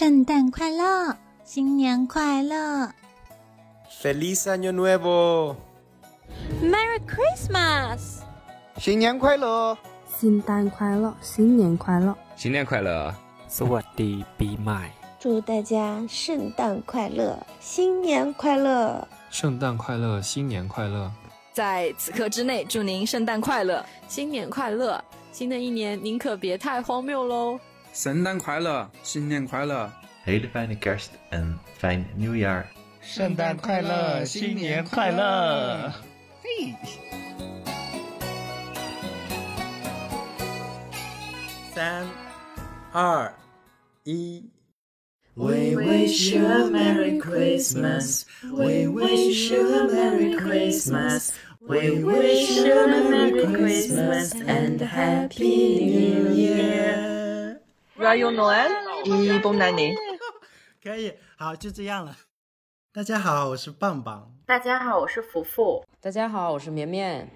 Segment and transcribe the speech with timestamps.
[0.00, 2.90] 圣诞快乐，新年快乐！
[4.02, 8.20] Feliz Año Nuevo！Merry Christmas！
[8.78, 9.76] 新年快乐！
[10.20, 12.16] 圣诞快乐，新年快乐！
[12.36, 13.14] 新年快乐！
[13.48, 14.90] สวัสดีปีใหม่！
[15.18, 19.06] 祝大家圣诞快乐，新年快乐！
[19.30, 21.10] 圣诞快乐，新年快乐！
[21.52, 25.02] 在此刻之内，祝您圣诞快乐，新年快乐！
[25.32, 27.58] 新的一年，您可别太荒谬喽！
[27.92, 29.90] 圣诞快乐，新年快乐！
[30.24, 32.64] Hele fijne kerst en fijn nieuwjaar！
[33.00, 35.92] 圣诞快乐，新年快乐！
[36.42, 36.74] 嘿！
[41.74, 42.06] 三、
[42.92, 43.32] 二、
[44.04, 44.50] 一。
[45.34, 48.24] We wish you a Merry Christmas.
[48.42, 51.32] We wish you a Merry Christmas.
[51.60, 57.09] We wish you a Merry Christmas and Happy New Year.
[58.01, 58.71] Rayon Noel
[59.05, 59.93] y Bon année.
[60.83, 62.17] 可以，好，就这样了。
[62.91, 64.33] 大家好，我是棒棒。
[64.47, 65.85] 大家好，我是福福。
[66.01, 67.29] 大家好，我是绵绵。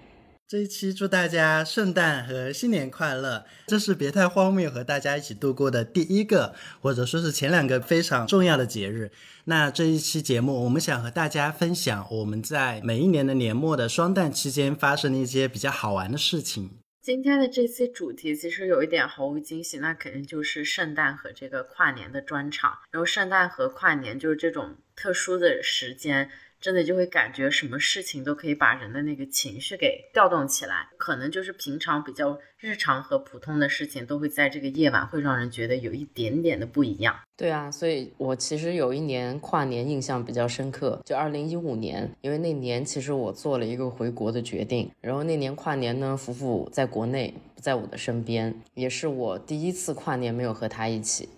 [0.48, 3.44] 这一期祝大家圣诞和新年快乐！
[3.68, 9.12] 这是别太荒谬和大家一起度过的第一个，或者说是前两个非常重要的节日。
[9.44, 16.78] 那这一期节目，我们想和大家分享我们在每一年的年末的双旦期间发生的一些比较好玩的事情。
[17.06, 22.80] 今天的这期主题其实有一点毫无惊喜，那肯定就是圣诞和这个跨年的专场。
[22.90, 26.28] 然后圣诞和跨年就是这种特殊的时间。
[26.60, 37.16] 真的就会感觉什么事情都可以把人的那个情绪给调动起来，可能就是平常比较日常和普通的事情，都会在这个夜晚会让人觉得有一点点的不一样。
[37.36, 51.28] 对啊，所以我其实有一年跨年印象比较深刻，就二零一五年，因为那年其实我做了一个回国的决定，然后那年跨年呢，福福在国内不在我的身边，也是我第一次跨年没有和他一起。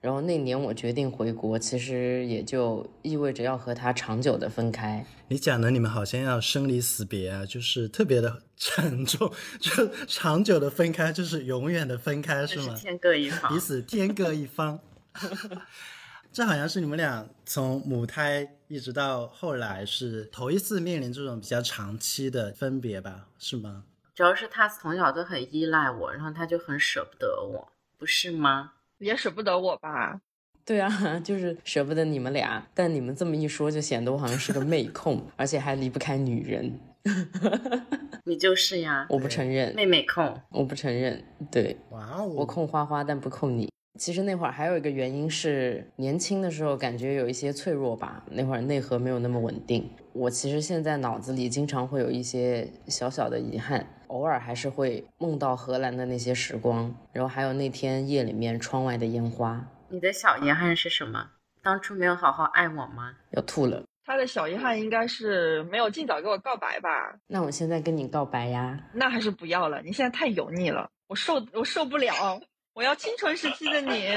[0.00, 5.04] 然后那年我决定回国，其实也就意味着要和他长久的分开。
[5.28, 12.74] 你讲的你们好像要生离死别啊，就是特别的沉重，就长久的分开，就是永远的分开，是吗？
[12.76, 14.78] 天各一方，彼此天各一方。
[16.32, 23.26] 这好像是你们俩从母胎一直到后来是头一次面临这种比较长期的分别吧？
[23.38, 23.84] 是吗？
[24.14, 28.74] 主要是他从小都很依赖我，然后他就很舍不得我，不是吗？
[28.98, 30.20] 也舍不得我吧？
[30.64, 30.90] 对啊，
[31.22, 32.66] 就是舍不得你们俩。
[32.74, 36.78] 但你们这么一说，就显得我好像是个妹控，而且还离不开女人。
[38.24, 39.72] 你就是呀，我不承认。
[39.76, 41.22] 妹妹控，我不承认。
[41.52, 43.70] 对，哇哦，我控花花，但不控你。
[43.96, 49.90] 其实那会儿还有一个原因是，年轻的时候感觉有一些脆弱吧，那会儿内核没有那么稳定。
[50.12, 53.86] 我其实现在脑子里经常会有一些小小的遗憾。
[54.08, 59.60] 偶尔还是会梦到荷兰的那些时光，然后还有那天夜里面窗外的烟花。
[59.88, 61.30] 你的小遗憾是什么？
[61.60, 63.12] 当初没有好好爱我吗？
[63.30, 63.82] 要吐了。
[64.04, 66.88] 他的小遗憾应该是没有尽早给我告白吧？
[67.26, 68.78] 那我现在跟你告白呀？
[68.92, 72.40] 那还是不要了，你现在太油腻了，我受我受不了，
[72.76, 74.04] 我要清纯时期的你。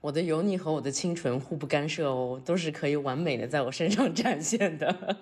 [0.00, 4.94] 我的油腻和我的清纯互不干涉哦，都是可以完美的在我身上展现的。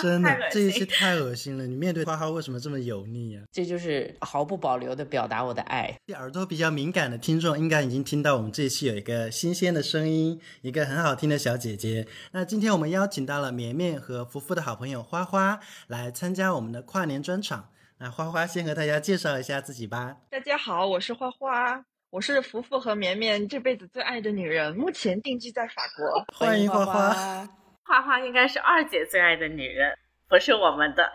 [0.00, 1.66] 真的，这一期太恶心了！
[1.66, 3.42] 你面对花花为什么这么油腻啊？
[3.50, 5.98] 这就是毫不保留的表达我的爱。
[6.14, 12.06] 耳朵比较敏感的听众应该已经听到我们这一期有一个新鲜的声音，一个很好听的小姐姐。
[12.30, 15.58] 那今天我们邀请到了绵绵和福福的好朋友花花
[15.88, 17.70] 来参加我们的跨年专场。
[18.02, 20.16] 那花花先和大家介绍一下自己吧。
[20.28, 21.84] 大家好，我是花花。
[22.10, 26.24] 我是福福和绵绵这辈子最爱的女人，目前定居在法国。
[26.36, 27.48] 欢迎花花，
[27.84, 29.96] 花花应该是二姐最爱的女人，
[30.28, 31.12] 不是我们的。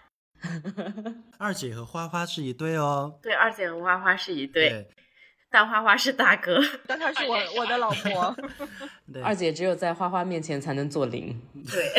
[1.37, 3.19] 二姐和花花是一对哦。
[3.21, 4.87] 对，二姐和花花是一对，
[5.51, 8.33] 但花花是大哥， 但他是我我的老婆。
[9.21, 11.37] 二姐只有在花花面前才能做零。
[11.69, 11.91] 对，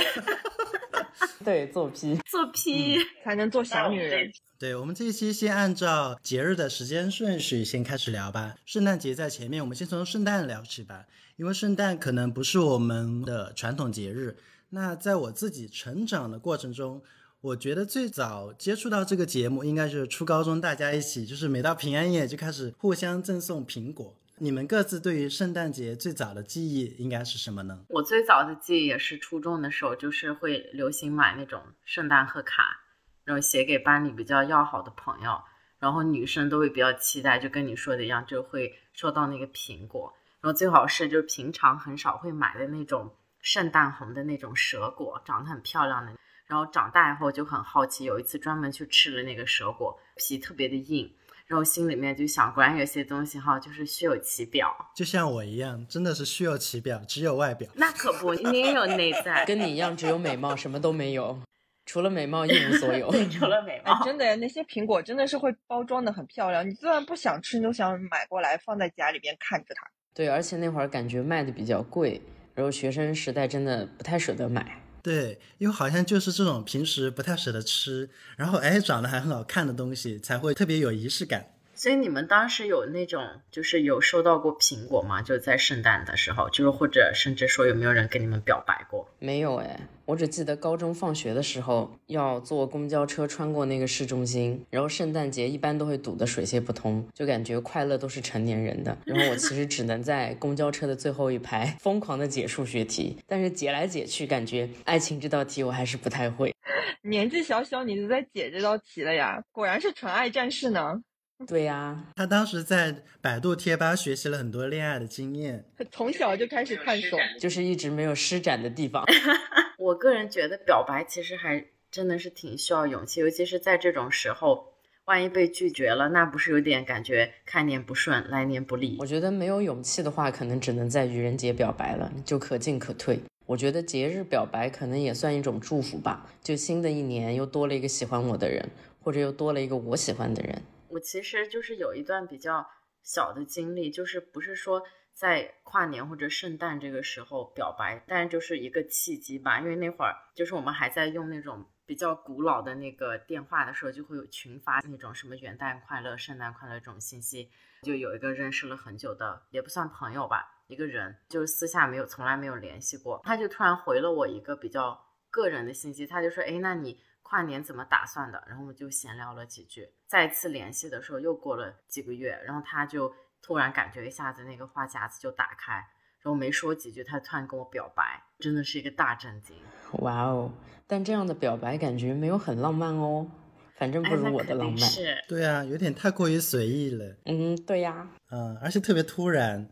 [1.45, 4.33] 对，做 P，做 P 才能做小女人。
[4.61, 8.57] 对我们这一期先按照节日的时间顺序先开始聊吧。
[8.67, 11.05] 圣诞节在前面，我们先从圣诞聊起吧。
[11.37, 14.37] 因为圣诞可能不是我们的传统节日。
[14.71, 17.01] 那在我自己成长的过程中，
[17.41, 24.13] 我觉得最早接触到这个节目，应该是初高中大家一起，就是每到平安夜就开始互相赠送苹果。
[24.39, 27.85] 你们各自对于圣诞节最早的记忆应该是什么呢？
[27.91, 32.88] 我最早的记忆也是初中的时候，就是会流行买那种圣诞贺卡。
[33.29, 35.39] 然后写给班里比较要好的朋友，
[35.79, 40.11] 然后女生都会比较期待，就跟你说的一样，就会收到那个苹果。
[40.41, 46.13] 然后最好是就是平常很少会买的那种圣诞红的那种蛇果，长得很漂亮的。
[46.47, 51.13] 然后长大以后就很好奇，有一次专门去吃了那个蛇果，皮特别的硬。
[51.47, 54.75] 然后心里面就想，果然有些东西哈，就是虚有其表。
[54.95, 57.69] 就像我一样，真的是虚有其表，只有外表。
[57.75, 61.39] 那可不，你也有内在， 跟你一样，只有美貌，什么都没有，
[61.89, 63.09] 除了美貌一无所有。
[63.11, 69.91] 对，除了美貌，哎、真的，那些苹果真的是会包装的很漂亮，你就算不想吃，你都想买过来放在家里边看着它。
[70.13, 72.21] 对，而且那会儿感觉卖的比较贵，
[72.55, 74.83] 然后学生时代真的不太舍得买。
[75.03, 81.47] 对，因为好像就是这种平时不太舍得吃，然后哎长得还很好看的东西，才会特别有仪式感。
[81.79, 85.23] 所以你们当时有那种，就是有收到过苹果吗？
[85.23, 89.09] 就在圣诞的时候，就是或者甚至说有没有人跟你们表白过？
[89.21, 98.99] 没有哎，我只记得高中放学的时候要坐公交车穿过那个市中心，然后圣诞节一般都会堵得水泄不通，就感觉快乐都是成年人的。
[99.05, 106.53] 然后我其实只能在公交车的最后一排疯狂的解数学题，但是解来解去，感觉爱情这道题我还是不太会。
[107.03, 111.01] 年纪小小你就在解这道题了呀，果然是纯爱战士呢。
[111.47, 119.05] 对呀，他当时在百度贴吧学习了很多恋爱的经验，他从小就开始探索，就是一直没有施展的地方。
[119.79, 124.73] 我个人觉得表白其实还真的是挺需要勇气，尤其是在这种时候，
[125.05, 128.97] 万一被拒绝了，那不是有点感觉看年不顺，来年不利？
[128.99, 133.21] 我觉得没有勇气的话，可能只能在愚人节表白了，就可进可退。
[133.47, 138.69] 我觉得节日表白可能也算一种祝福吧，就新的一年又多了一个喜欢我的人，
[139.01, 140.61] 或者又多了一个我喜欢的人。
[140.91, 142.69] 我其实就是有一段比较
[143.03, 144.83] 小的经历，就是不是说
[145.15, 149.61] 在跨年或者圣诞这个时候表白，但就是一个契机吧。
[149.61, 157.51] 因为那会儿就是我们还在用那种比较古老的那个电话的时候，就会有群发那种什么元旦快乐、圣诞快乐这种信息。
[157.83, 165.01] 就有一个认识了很久的，也不算朋友吧，一个人就是私下没有从来没有联系过，他就突然回了我一个比较
[165.31, 168.43] 个人的信息，他就说：“哎，那你。”跨年怎么打算的？
[168.47, 169.87] 然后我们就闲聊了几句。
[170.07, 175.75] 再次联系的时候，又过了几个月，然后他就突然感觉一下子那个话匣子就打开，
[176.23, 179.55] 然后没说几句，他突然跟我表白，真的是一个大震惊。
[179.99, 180.51] 哇哦！
[180.87, 183.31] 但这样的表白感觉没有很浪漫哦，
[183.77, 184.79] 反正不如我的浪漫。
[184.79, 187.15] 是，对啊，有点太过于随意了。
[187.27, 188.09] 嗯，对呀。
[188.31, 189.69] 嗯，而且特别突然。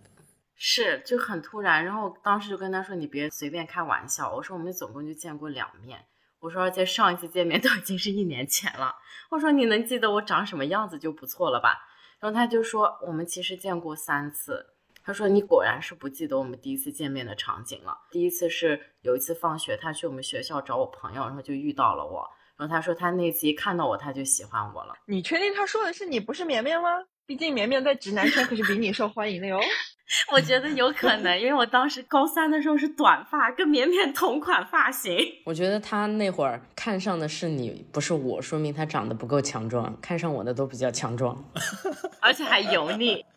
[0.54, 1.82] 是，就很突然。
[1.82, 6.04] 然后当时就跟他说：“你别随便开玩笑。”我说：“我们总共就见过两面。”
[6.40, 8.94] 我说，而且上一次见面都已经是一年前了。
[9.30, 11.78] 我说，你能记得我长什么样子就不错了吧？
[12.20, 14.74] 然后他就说，我们其实见过三次。
[15.02, 17.96] 他说，你果然是不记得我们第一次见面的场景了。
[18.10, 22.28] 第一次是有一次放学，他去我们学校找我朋友，然后就遇到了我。
[22.56, 24.94] 然后他说，他那次一看到我，他就喜欢我了。
[25.06, 26.88] 你确定他说的是你，不是绵绵吗？
[27.26, 29.60] 毕竟绵绵在直男圈可是比你受欢迎的哟。
[30.32, 35.16] 我觉得有可能，因为我当时高三的时候是短发，跟绵绵同款发型。
[35.44, 39.96] 我觉得他那会儿看上的是你，不是我，说明他长得不够强壮。
[40.00, 41.44] 看上我的都比较强壮，
[42.20, 43.24] 而且还油腻。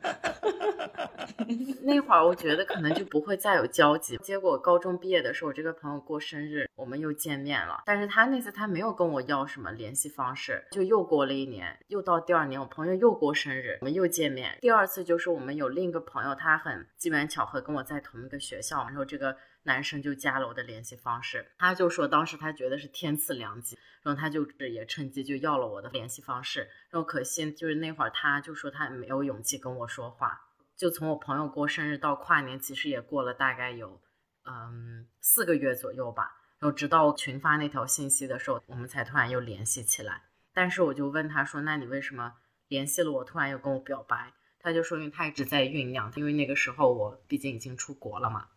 [1.81, 4.17] 那会儿我觉得可能就不会再有交集。
[4.17, 7.81] 结果高中毕业的时候，我这个朋友过生日，我们又见面了。
[7.85, 14.57] 但是他那次他没有跟我要什么联系方式，就又过了一年，又到第二年，我朋友又过生日，我们又见面。
[14.61, 21.53] 第二次就是我们有另一个朋友，他很机缘巧合跟我在同一个学校，然后这个男生就加了我的联系方式。
[21.57, 26.69] 他就说当时他觉得是天赐良机，然后他就也趁机就要了我的联系方式。
[26.91, 30.41] 然后可惜就是那会儿他就说他没有勇气跟我说话。
[30.77, 33.99] 就从我朋友过生日到跨年，其实也过了大概有，
[34.45, 36.35] 嗯，四个月左右吧。
[36.59, 40.23] 然后直到群发那条信息的时候，我们才突然又联系起来。
[40.53, 42.33] 但是我就问他说：“那你为什么
[42.67, 48.47] 联系了我，突然又跟我表白？”他就说：“因为他一直在酝酿，因为那个时候我毕竟已经出国了嘛。”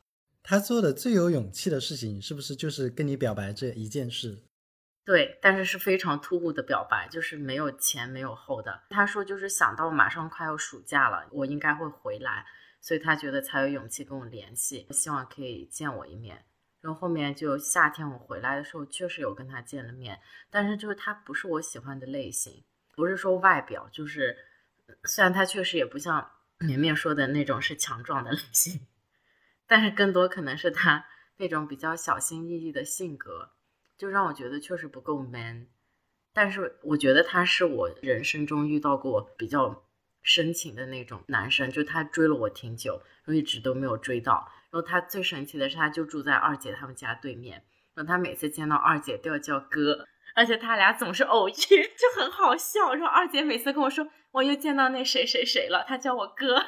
[0.43, 4.43] 他做的最有勇气的事情，是不是就是跟你表白这一件事？
[5.05, 8.83] 对，但是是非常突兀的表白，就是没有前没有后的。
[8.91, 12.45] 他说就是想到马上快要暑假了，我应该会回来，
[12.81, 16.45] 所以他觉得才有勇气跟我联系，希望可以见我一面。
[16.81, 20.19] 然后后面就夏天我回来的时候，确实有跟他见了面，
[20.51, 22.65] 但是就是他不是我喜欢的类型，
[22.97, 24.37] 不是说外表，就是
[25.05, 28.87] 虽然他确实也不像绵绵说的那种是强壮的 类型，
[29.67, 31.07] 但是更多可能是他
[31.39, 33.53] 那种比较小心翼翼的性格。
[33.99, 35.69] 就让我觉得确实不够 man，
[36.33, 39.85] 但是我觉得他是我人生中遇到过比较
[40.23, 44.51] 深情的那种男生，就他追了我挺久，然后一直都没有追到。
[44.71, 51.53] 然后他最神奇的是，他就住在二姐他们家对面，然后他每次见到二姐都要叫哥，而且他俩总是偶遇，
[51.95, 52.95] 就很好笑。
[52.95, 56.65] 然后二姐每次跟我说，我又见到那谁谁谁了，他叫我哥。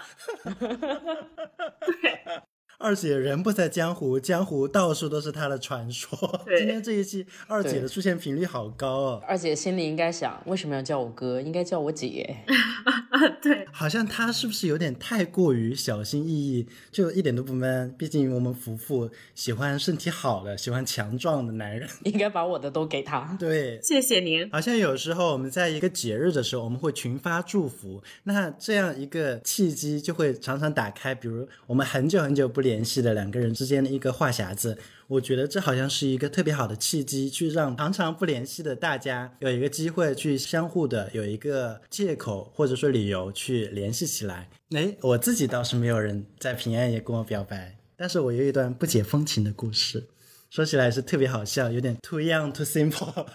[2.02, 2.42] 对。
[2.78, 6.18] 二姐人不在江湖，江湖到处都是她的传说。
[6.58, 9.22] 今天这一期二姐的出现频率好高哦。
[9.26, 11.40] 二姐心里应该想，为什么要叫我哥？
[11.40, 12.36] 应该叫我姐。
[13.40, 17.94] 对，好像她是不是有点太过于小心翼翼，就一点都不 man？
[17.96, 23.36] 毕竟我们夫妇喜欢身体好的，喜欢强壮的男人，应该把我的都给他。
[23.38, 24.50] 对， 谢谢您。
[24.50, 34.76] 好像有时候我们在一个节日的时候，我们会群发祝福，那这样一个契机就会常常打开，比如我们很久很久不联系的两个人之间的一个话匣子。
[35.06, 44.48] 我觉得这好像是一个特别好的契机，去让常常不联系的大家有一个机会去相互的有一个借口或者说理由去联系起来。
[44.70, 50.08] 哎，我自己倒是没有人在平安夜跟我表白，但是我有一段不解风情的故事。
[50.48, 53.26] 说起来是特别好笑，有点 too young too simple，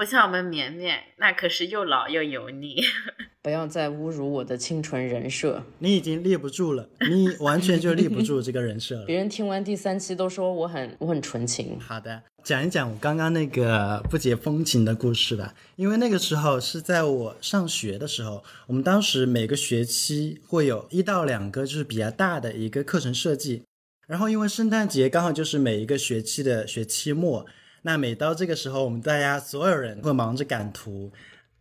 [0.00, 2.82] 不像我们绵绵，那可是又老又油腻。
[3.44, 9.04] 不要再侮辱我的清纯人设，你已经立不住了，你完全就立不住这个人设了。
[9.04, 11.78] 别人听完第三期都说我很我很纯情。
[11.78, 15.54] 好的，讲一讲我刚刚那个不解风情的故事吧。
[15.76, 23.64] 因为那个时候是在我上学的时候，我们当时每个学期会有一到两个就是比较大的一个课程设计。
[24.06, 27.46] 然后，因为圣诞节刚好就是每一个学期的学期末，
[27.82, 31.10] 那每到这个时候，我们大家所有人会忙着赶图。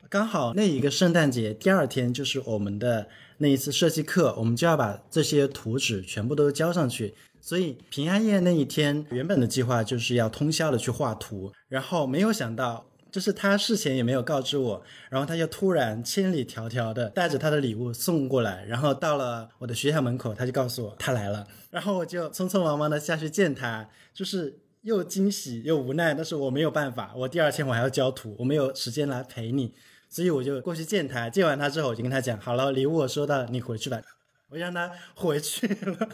[0.10, 3.08] 刚好那一个圣诞节第二天就是我们的
[3.38, 7.14] 那一次设计课，我们就要把这些图纸全部都交上去。
[7.42, 12.86] 所以平安夜那一天，原本的计划就是要通宵的去画图，然后没有想到。
[13.12, 29.74] 就是他事前也没有告知我，然后他就突然千里迢迢的带着他的礼物送过来，然后到了我的学校门口，他就告诉我他来了，然后我就匆匆忙忙的下去见他，就是又惊喜又无奈，但是我没有办法，我第二天我还要交图，我没有时间来陪你，
[30.08, 34.02] 所以我就过去见他，见完他之后，我就跟他讲，好了，礼物我收到，你回去吧，
[34.50, 36.10] 我让他回去了。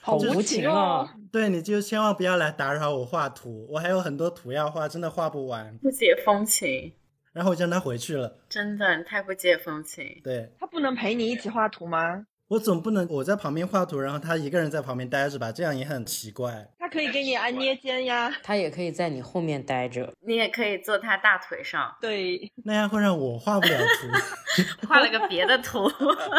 [0.00, 1.14] 好无情啊！
[1.30, 5.76] 对，你就千万不要来打扰我画图，我还有很多图要画，真的画不完。
[5.78, 6.92] 不解风情，
[7.32, 8.38] 然后我让他回去了。
[8.48, 10.20] 真的，太不解风情。
[10.24, 12.26] 对，他不能陪你一起画图吗？
[12.48, 15.52] 我总不能我在旁边画图，然后他一个人在旁边待着吧？
[15.52, 16.70] 这样也很奇怪。
[16.88, 21.94] 他可以给你按捏肩呀，他也可以在你后面待着，你也可以坐他大腿上。
[22.00, 25.86] 对，那样会让我画不了图， 画了个别的图，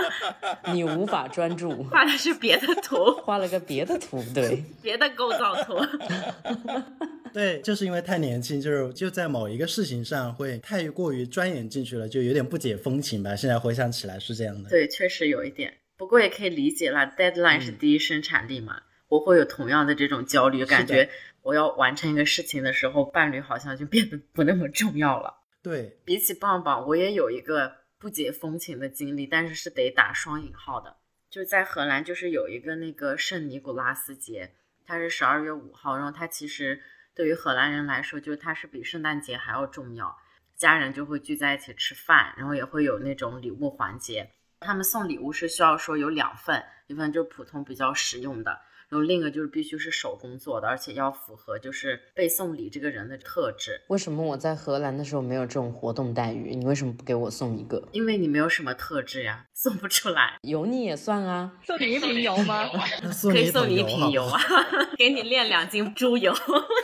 [0.73, 5.77] 你无法专注，画的是别的图，画了个别的图，对，别的构造图。
[7.31, 13.35] 对，就是因为太年轻，就是就在某一个事情上会太过于钻研进去了，就有点不解风情吧。
[13.35, 14.67] 现在回想起来是这样的。
[14.67, 15.75] 对，确实有一点。
[15.95, 21.09] 不过也可以理解了，deadline 是第一生产力嘛，我会有同样的这种焦虑，感觉
[21.41, 25.35] 我要完成一个事情的时候，伴侣好像就变得不那么重要了。
[25.61, 30.95] 对比起棒棒，我也有一个不解风情的经历，但是是得打双引号的，
[31.29, 34.53] 就在荷兰，就是有一个那个圣尼古拉斯节，
[34.85, 36.81] 它是十二月五号，然后它其实
[37.13, 40.15] 对于荷兰人来说，就是它是比圣诞节还要重要，
[40.55, 44.31] 家人就会聚在一起吃饭，然后也会有那种礼物环节。
[44.61, 53.81] 他们送礼物是需要说有两份，一份就是普通比较实用的，然后另一个就是必须是手工做的，而且要符合就是被送礼这个人的特质。
[53.87, 56.55] 为什么我在荷兰的时候没有这种活动待遇？
[56.55, 57.87] 你为什么不给我送一个？
[57.91, 60.37] 因为你没有什么特质呀， 送不出来。
[60.41, 62.67] 油腻也算啊，送你一瓶油吗？
[63.31, 64.39] 可以送你一瓶油啊，
[64.97, 66.33] 给你炼两斤猪油，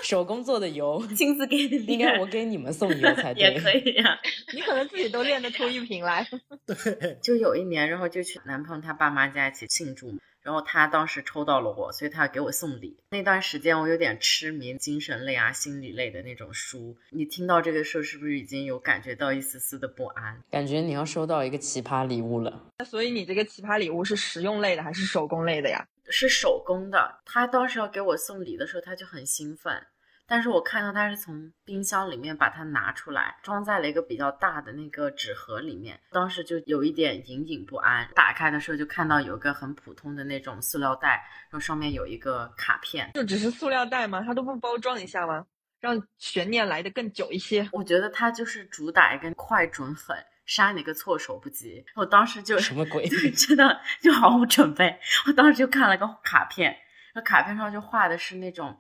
[0.04, 2.00] 手工做的油，亲自给你炼。
[2.00, 3.44] 应该我给你们送油才对。
[3.44, 4.20] 也可以呀，
[4.54, 6.28] 你可能自己都炼得出一瓶来。
[6.68, 10.14] 对，就有一年，然后就去男朋友他爸妈家一起庆祝，
[10.46, 12.96] 然后他当时抽到了我，所以他要给我送礼。
[13.10, 16.96] 那段时间我有点痴迷精神类啊、心理类的那种书。
[17.10, 20.40] 你听到这个时候，是不是已经有感觉到一丝丝的不安？
[20.52, 22.62] 感觉你要收到一个奇葩礼物了。
[22.78, 25.84] 那所以你这个奇葩礼物是实用类的还是手工类的呀？
[26.10, 27.18] 是手工的。
[27.26, 29.82] 他当时要给我送礼的时候，他就很兴奋。
[30.28, 38.10] 但是我看到他是从冰箱里面把它拿出来，装在了一个比较大的那个纸盒里面，当时就有一点隐隐不安。
[38.16, 44.24] 打开的时候就看到有一个很普通的那种塑料袋，然后上面有一个卡片，就只是塑料袋吗？
[44.26, 45.46] 它都不包装一下吗？
[45.80, 47.70] 让悬念来的更久一些。
[47.72, 50.18] 我觉得它就是主打一个快准狠，
[50.48, 51.86] 杀你个措手不及。
[51.96, 53.08] 我当时就什么鬼？
[53.38, 55.00] 真的就毫无准备。
[55.28, 56.76] 我当时就看了个卡片，
[57.14, 58.76] 那卡片上就画的是那种。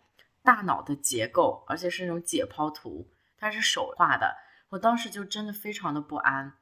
[0.46, 4.38] 大脑的结构，而且是那种解剖图，它是手画的。
[4.70, 6.54] 我当时就真的非常的不安。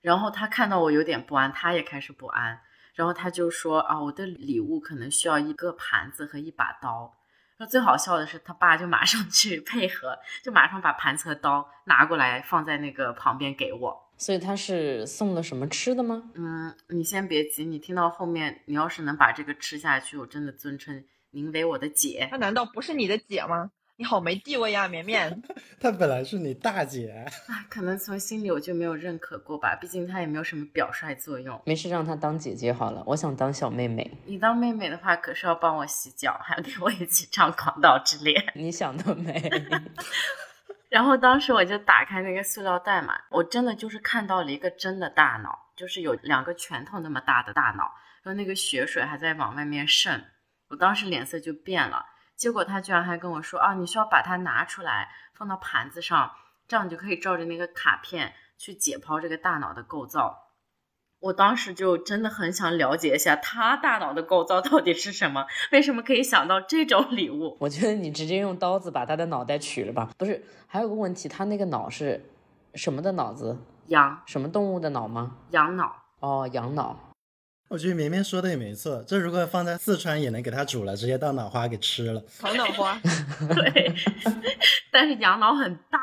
[0.00, 2.60] 然后他看到我有点不安，他也开始不安。
[2.94, 7.16] 然后他就说：“啊，我的礼物可能需要一个盘子和一把刀。”
[7.58, 14.10] 那最好笑的是，他爸就马上去配合，就马上把盘子和刀拿过来放在那个旁边给我。
[14.16, 16.30] 所以他是送了什么吃的吗？
[16.34, 22.28] 嗯，你先别急，你听到后面，你要是能把这个吃下去，我真的尊称您为我的姐。
[22.30, 23.70] 她难道不是你的姐吗？
[23.96, 25.42] 你好没地位呀，绵绵。
[25.80, 27.24] 她本来是你大姐。
[27.48, 31.60] 哎，可能从心里我就没有认可过吧，毕竟她也没有什么表率作用。
[31.66, 33.02] 没事，让她当姐姐好了。
[33.06, 34.10] 我想当小妹妹。
[34.24, 38.40] 你当妹妹的话，可是要帮我洗脚，还要跟我一起唱《广岛之恋》。
[38.54, 39.50] 你想得美。
[40.90, 50.24] 然后当时我就打开那个塑料袋嘛，我真的就是看到了一个真的大脑，就是有两个拳头那么大的大脑，然后那个血水还在往外面渗，
[50.74, 52.04] 我当时脸色就变了。
[52.34, 56.32] 结果他居然还跟我说啊，你需要把它拿出来放到盘子上，
[56.66, 60.40] 这样你就可以照着那个卡片去解剖这个大脑的构造。
[61.20, 67.56] 我当时就真的很想了解一下他大脑的构造到底是什么，为什么可以想到这种礼物？
[67.60, 70.10] 我觉得你直接用刀子把他的脑袋取了吧。
[70.18, 72.28] 不是，还有个问题，他那个脑是
[72.74, 73.56] 什么的脑子？
[73.86, 74.20] 羊？
[74.26, 75.36] 什么动物的脑吗？
[75.50, 75.94] 羊脑。
[76.18, 77.13] 哦，羊脑。
[77.68, 82.22] 我觉得绵绵说的也没错，这如果放在四川也能给它煮了，直接当脑花给吃了。
[82.40, 82.98] 烤脑花。
[83.54, 83.94] 对，
[84.92, 85.98] 但是羊脑很大，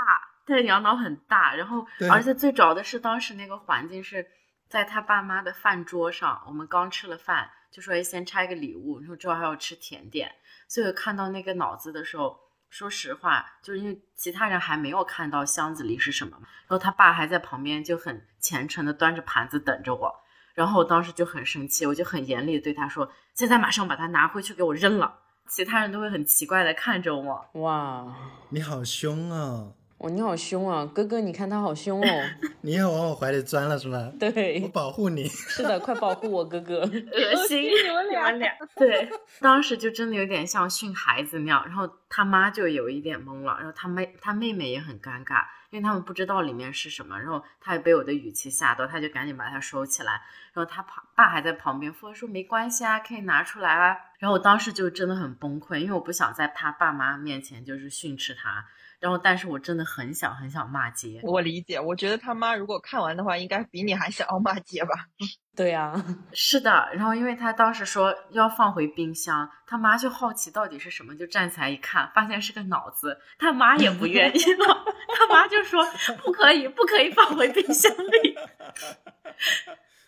[0.46, 4.26] 但是羊脑很大，然后而且最主要的是当时那个环境是。
[4.72, 10.32] 在他爸妈的饭桌上，我们刚吃了饭，就说先拆个礼物，然后之后还要吃甜点。
[10.70, 12.40] 所以看到那个脑子的时候，
[12.70, 20.21] 说实话，就是因为其他人还没有看到箱子里是什么嘛，然后他爸还在旁边就很虔诚的端着盘子等着我，
[20.54, 27.46] 然后我当时就很生气，我就很严厉的对他说：“现在马上把它拿回去给我扔了。”其他人都会很奇怪的看着我。
[27.62, 28.16] 哇，
[28.50, 29.74] 你好凶啊！
[30.04, 32.30] 哦，你好凶啊，哥哥，你看他好凶哦。
[32.62, 34.12] 你要往我怀里钻了是吗？
[34.20, 35.26] 对，我保护你。
[35.30, 36.80] 是的，快保护我哥哥。
[36.80, 38.32] 恶心 你们俩。
[38.32, 39.08] 俩对，
[39.40, 50.14] 当时就真的有点像训孩子那样，然后他妈就有一点懵了，然后他妹他妹妹也很尴尬，因为他们不知道里面是什么，然后他也被我的语气吓到，他就赶紧把它收起来，
[50.54, 53.96] 然后他爸爸还在旁边说说没关系啊，可以拿出来啊。
[54.18, 58.66] 然后我当时就真的很崩溃，因为我不想在他爸妈面前就是训斥他。
[59.02, 61.20] 然后，但是我真的很想很想骂街。
[61.24, 65.08] 我理解，我觉得他妈如果看完的话，应该比你还想要骂街吧？
[65.58, 65.92] 对呀，
[66.32, 66.88] 是的。
[66.94, 73.18] 然后，因为他当时说要放回冰箱，他妈就好奇到底是什么，就站起来一看，发现是个脑子。
[73.40, 74.86] 他妈也不愿意 了，
[75.18, 75.84] 他妈就说
[76.24, 78.36] 不可以，不可以放回冰箱里。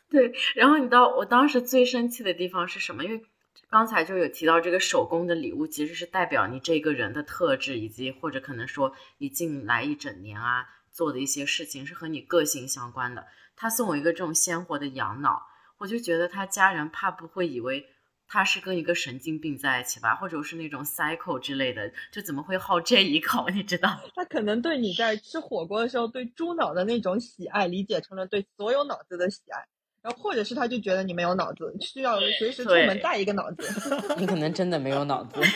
[0.10, 3.04] 对，然后你知道我当时最生气的地方是什么？
[3.04, 3.22] 因为。
[3.74, 13.26] 刚才就有提到这个手工的礼物，其实是代表你这个人的特质，以及或者可能说你近来一整年啊做的一些事情是和你个性相关的。
[13.56, 15.42] 他送我一个这种鲜活的羊脑，
[15.80, 17.88] 我就觉得他家人怕不会以为
[18.28, 23.50] 他是跟一个神经病在一起吧，或者是那种 psycho 之类的，就怎么会好这一口？
[23.50, 24.00] 你知道？
[24.14, 29.68] 他可能对你在吃火锅的时候对猪脑的那种喜爱，理解成了对所有脑子的喜爱。
[30.04, 33.68] 然后，或者是他就觉得你没有脑子，需要随时出门带一个脑子。
[34.20, 35.40] 你可能真的没有脑子。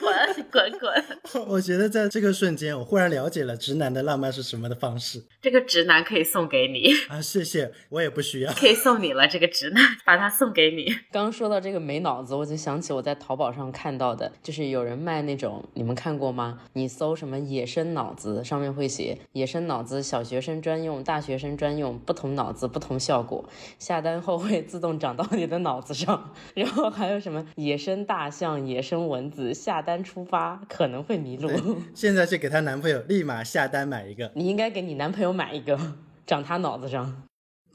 [0.00, 0.10] 滚
[0.50, 1.44] 滚滚！
[1.46, 5.22] 我觉得在这个瞬间，我忽然了解了直男的浪漫是什么的方式。
[5.42, 8.52] 这个直男可以送给你啊，谢谢，我也不需要。
[8.54, 10.86] 可以送你了，这个直男，把它送给你。
[11.12, 16.60] 刚刚说到这个没脑子，我就想起我在淘宝上看到的，就是有人卖那种，你们看过吗？
[16.72, 23.46] 你搜什么野生脑子，上面会写野生脑子，小学生专用，大学生专用，不同脑子不同效果。
[23.78, 31.50] 下单后会自动长到你的脑子上，然后还有什么野生大象、野生蚊子，下单出发可能会迷路。
[31.94, 34.30] 现在去给她男朋友立马下单买一个。
[34.34, 35.78] 你应该给你男朋友买一个，
[36.26, 37.22] 长他脑子上。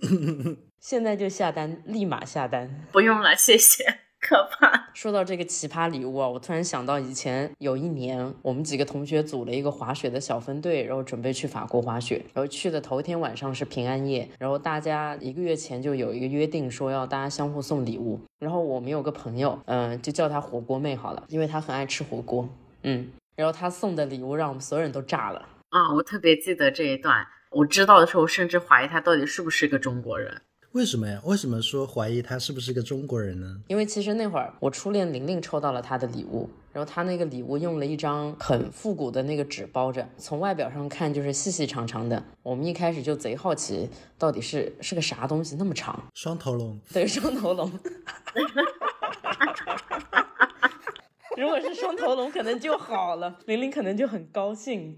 [0.79, 2.85] 现在就下单，立马下单。
[2.91, 4.01] 不用了，谢谢。
[4.19, 4.84] 可怕！
[4.95, 12.23] 说到这个奇葩礼物啊，我突然想到以前有一年，我们几个同学组了一个滑雪的小分队，然后准备去法国滑雪。
[12.33, 18.17] 然后去的头一天晚上是平安夜，然后大家一个月前就有一个约定，说要大家相互送礼物。
[18.39, 22.47] 然后我们有个朋友，嗯，就叫她火锅妹好了，因为她很爱吃火锅。
[22.83, 25.45] 嗯，然后她送的礼物让我们所有人都炸了。
[25.71, 27.27] 啊，我特别记得这一段。
[27.51, 30.41] 我知道的时候，甚至怀疑他到底是不是个中国人。
[30.75, 31.21] 为什么呀？
[31.23, 33.61] 为什么说怀疑他是不是个中国人呢？
[33.69, 42.21] 因为其实那会儿我初恋玲玲抽到了他的礼物，然后他那个礼物用了一张很复古的那个纸包着，从外表上看就是细细长长的。
[42.43, 45.97] 我们一开始就贼好奇，到底是是个啥东西那么长？
[46.13, 46.77] 双头龙。
[46.91, 47.71] 对，双头龙。
[51.37, 54.97] 如果是双头龙，可能就好了，玲玲可能就很高兴。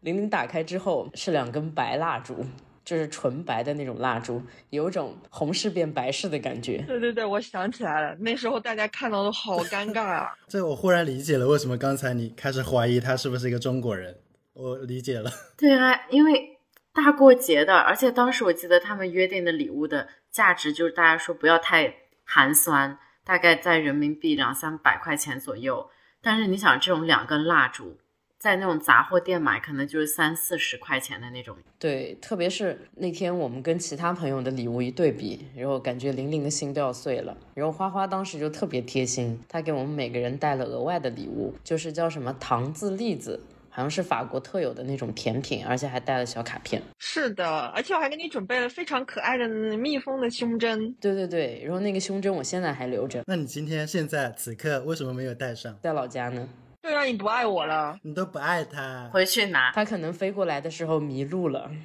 [0.00, 2.44] 玲玲打开之后是两根白蜡烛。
[2.90, 6.78] 就是纯白的那种蜡烛，有种红事变白事的感觉。
[6.88, 10.34] 对对对，我想起来了，那时候大家看到都好尴尬啊。
[10.50, 14.18] 这我忽然理解了，为什么刚才你开始怀疑他是不是一个中国人。
[14.54, 15.30] 我理解了。
[15.56, 16.58] 对啊，因为
[16.92, 25.88] 大过节的，而且当时我记得他们约定的礼物的价值就是大家说不要太寒酸，大概在人民币两三百块钱左右。
[26.20, 27.98] 但是你想，这种两根蜡烛。
[28.40, 31.54] 在那种杂货店买，可能就是三四十块钱的那种。
[31.78, 37.36] 对，特别是那天我们跟其他朋友的礼物一对比，然后感觉玲玲的心都要碎了。
[37.52, 46.80] 然后花花当时就特别贴心，她给我们每个人带了额外的礼物，就是叫什么糖渍栗子，好像是法国特有的那种甜品，而且还带了小卡片。
[46.98, 50.94] 是的，而且我还给你准备了非常可爱的蜜蜂的胸针。
[50.98, 53.22] 对对对，然后那个胸针我现在还留着。
[53.26, 55.76] 那你今天现在此刻为什么没有带上？
[55.82, 56.48] 在老家呢。
[56.82, 59.70] 对啊，你不爱我了，你都不爱他，回去拿。
[59.72, 61.70] 他可能飞过来的时候迷路了。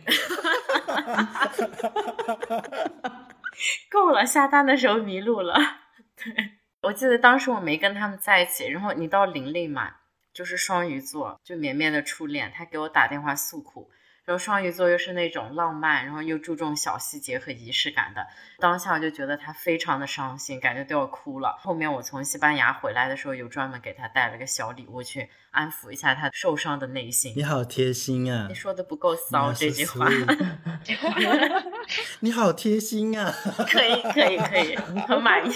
[3.90, 5.58] 够了，下单的时候迷路了。
[6.16, 6.34] 对，
[6.82, 9.92] 我记得当时我没跟他们在一起，然后你到玲玲嘛，
[10.34, 13.90] 就是双鱼座，就绵绵的初恋，他给我打电话诉苦。
[14.26, 18.26] 然后双鱼座又是那种浪漫，然后又注重小细节和仪式感的，
[18.60, 21.56] 当下我就觉得他非常的伤心，感觉都要哭了。
[21.60, 27.34] 后面我从西班牙回来的时候，有专门给他带了个小礼物去安抚一下他受伤的内心。
[27.36, 28.48] 你好贴心啊！
[28.50, 30.10] 你说的不够骚这句话。
[32.20, 33.32] 你好贴心啊！
[33.70, 34.76] 可以可以可以，
[35.08, 35.54] 很满意。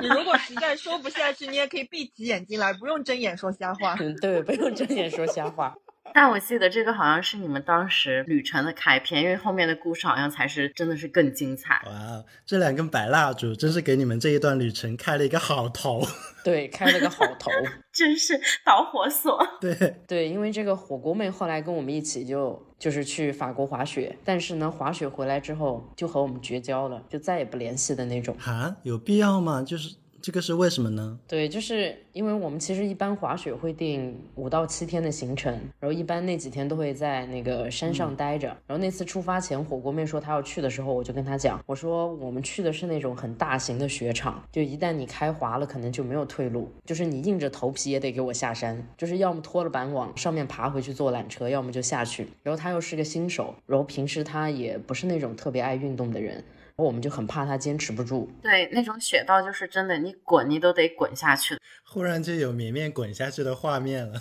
[0.00, 3.94] 你如果实在说不下去，你也可以闭起眼睛来，不用睁眼说瞎话。
[4.00, 5.76] 嗯， 对，不用睁眼说瞎话。
[6.14, 11.82] 但我记得这个好像是你们当时旅程的开篇，因为后面的故事好像才是真的是更精彩。
[11.86, 16.02] 哇，这两根白蜡烛真是给你们这一段旅程开了一个好头。
[16.42, 17.50] 对，开了个好头，
[17.92, 19.38] 真是导火索。
[19.60, 19.74] 对
[20.08, 28.36] 对，因为这个火锅妹后来跟我们一起就就是去法国滑雪，但是呢，滑雪回来之后就和我们绝交了，就再也不联系的那种。
[28.44, 29.62] 啊，有必要吗？
[29.62, 29.94] 就是。
[30.22, 31.18] 这个是为什么呢？
[31.26, 38.48] 对，就是因为我们其实一般滑雪会定五到七天的行程，然后一般那几天都会在那个山上待着。
[38.66, 52.28] 然后那次出发前，火锅妹说她要去的时候，我就跟她讲，我说我们去的是那种很大型的雪场，就一旦你开滑了，可能就没有退路，就是你硬着头皮也得给我下山，就是要么拖了板往上面爬回去坐缆车，要么就下去。
[52.42, 56.44] 然后她又是个新手，然后平时她也不是那种特别爱运动的人。
[56.82, 58.30] 我们就很怕他坚持不住。
[58.42, 61.56] 对，那种雪道就是真的，你滚你都得滚下去。
[61.84, 64.20] 忽然就有绵绵滚下去的画面了，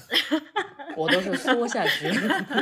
[0.97, 2.09] 我都是缩下去。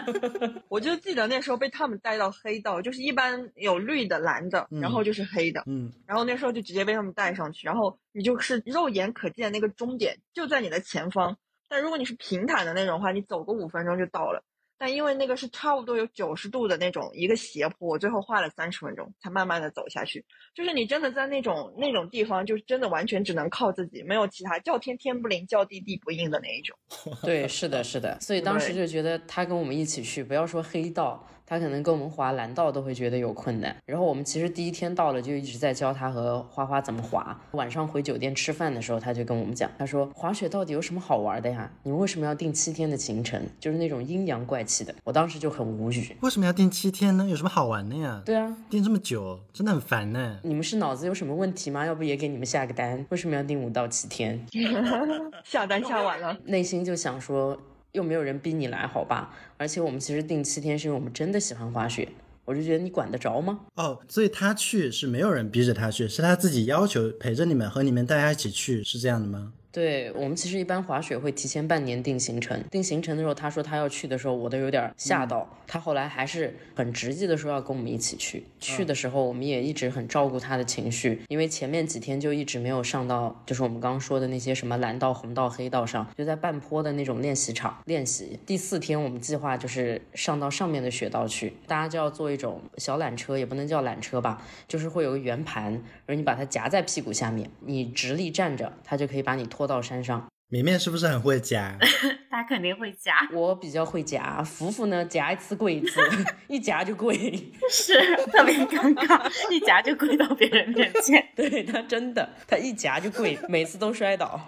[0.67, 5.63] 我就记得那时候被他们带到黑道，就是一般有绿的、蓝的，然后就是黑的。
[5.65, 11.38] 嗯，然后那时候就直接被他们带上去，然后你就是肉眼可见那个终点就在你的前方。
[11.69, 14.43] 但如果你是平坦的那种话，你走个五分钟就到了。
[14.77, 20.23] 但因为那个是差不多有九十度的那种一个斜坡，我最后花了三十分钟才慢慢的走下去。
[20.53, 26.77] 就是你真的在那种那种地方，就真的完全只能靠自己，没有其他，叫天天不灵，叫地地不应的那一种。
[27.23, 28.19] 对，是的，是的。
[28.21, 31.27] 所以当时就觉得他跟我们一起去，不要说黑道。
[31.49, 37.39] 他可能跟我们滑蓝道都会觉得有困难，然后我们其实第一天到了就一直在教他和花花怎么滑。
[37.53, 41.71] 晚上回酒店吃饭的时候，他就跟我们讲，他说滑雪到底有什么好玩的呀？
[41.83, 43.41] 你们为什么要定七天的行程？
[43.62, 44.93] 就是那种阴阳怪气的。
[45.05, 47.25] 我当时就很无语，为什么要定七天呢？
[47.29, 48.21] 有什么好玩的呀？
[48.25, 50.39] 对啊，定这么久真的很烦呢。
[50.43, 51.86] 你们是脑子有什么问题吗？
[51.86, 53.05] 要不也给你们下个单？
[53.07, 54.45] 为什么要定五到七天？
[55.45, 57.57] 下单下晚了，内心就想说。
[57.93, 59.34] 又没有人逼你来，好吧？
[59.58, 62.08] 而且我们其实定七天，是因为我们真的喜欢滑雪。
[62.45, 63.60] 我就觉得你管得着吗？
[63.76, 69.52] 哦，所以他去是没有人逼着他去，是他自己要求陪着你们，和你们大家一起去，是这样的吗？
[69.71, 75.47] 对我们其实一般滑雪会提前半年定行程，定行程的时候他说他要去的时候，我都有点吓到。
[75.67, 78.45] 他后来还是很直接的说要跟我们一起去。
[78.60, 88.39] 去的时候我们也一直很照顾他的情绪，因为前面几天就一直没有上到，就是我们刚刚说的那些什么蓝道、红道、黑道上，就在半坡的那种练习场练习。
[88.47, 99.66] 第四天我们计划就是上到上面的雪道去，大家就要坐一种小缆车，也不能叫缆车吧，就是会有个圆盘，而你把它夹在屁股下面，你直立站着，它就可以把你拖。
[99.67, 101.77] 到山上，绵绵是不是很会夹？
[102.32, 104.41] 他肯定会夹，我比较会夹。
[104.43, 105.99] 福福呢，夹一次跪一次，
[106.47, 107.15] 一夹就跪，
[107.69, 107.93] 是
[108.27, 111.27] 特别尴尬，一夹就跪到别人面前。
[111.36, 114.39] 对他真的，他一夹就跪，每次都摔倒，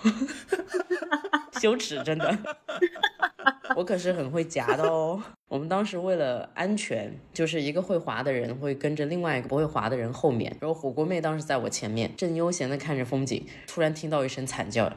[1.59, 2.37] 羞耻真的。
[3.75, 5.21] 我可是很会夹的哦。
[5.47, 14.91] 我们当时为了安全，就是一个会滑的人会跟着另外一个不会滑的人后面，然后火锅妹当时在我前面，正悠闲的看着风景，突然听到一声惨叫。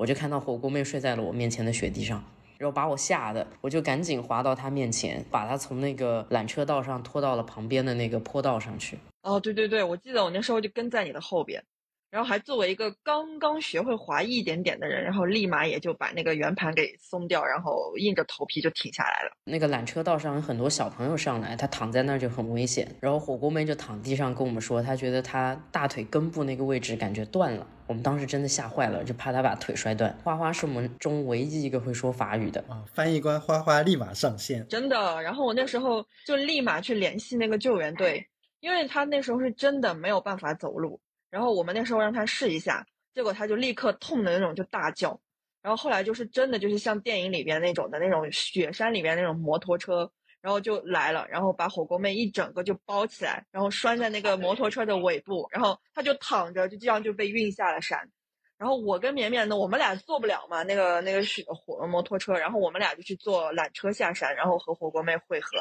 [0.00, 2.24] 我就看到火锅妹睡在了我面前的雪地上，
[2.56, 8.98] 然后把我吓得，我就赶紧滑到她面前，把她从那个缆车道上拖到了旁边的那个坡道上去。
[9.24, 11.62] 哦，对对对，我记得我那时候就跟在你的后边，
[12.10, 19.30] 然后还作为一个刚刚学会滑一点点的人，然后立马也就把那个圆盘给松掉，然后硬着头皮就停下来了。
[19.44, 22.88] 那个缆车道上有很多小朋友上来，他躺在那儿就很危险。
[23.00, 27.66] 然后火锅妹就躺地上跟我们说，她觉得她大腿根部那个位置感觉断了。
[27.86, 30.12] 我们当时真的吓坏了，就怕她把腿摔断。
[30.24, 35.22] 花花是我们中唯一一个会说法语的啊，翻译官花花立马上线，真的。
[35.22, 38.26] 然后我那时候就立马去联系那个救援队，
[38.58, 41.00] 因为他那时候是真的没有办法走路。
[41.30, 45.20] 然后我们那时候让他试一下，结果他就立刻痛的那种就大叫。
[45.62, 58.10] 然后后来就是真的就是像电影里边那种的那种雪山里边那种摩托车，然后就来了，然后把火锅妹一整个就包起来，然后拴在那个摩托车的尾部，然后他就躺着就这样就被运下了山。
[58.56, 65.58] 然后我跟绵绵呢，我们俩坐不了嘛，那个那个雪火摩托车，然后我们俩就去坐缆车下山，然后和火锅妹会合。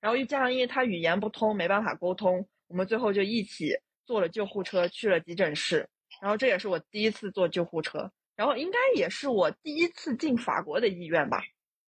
[0.00, 3.74] 然后又加上因为他语言不通，没办法沟通，我们最后就一起。
[4.06, 5.86] 坐了救护车去了急诊室，
[6.22, 11.42] 然后这也是我第一次坐救护车，然后应该也是我第一次进法国的医院吧。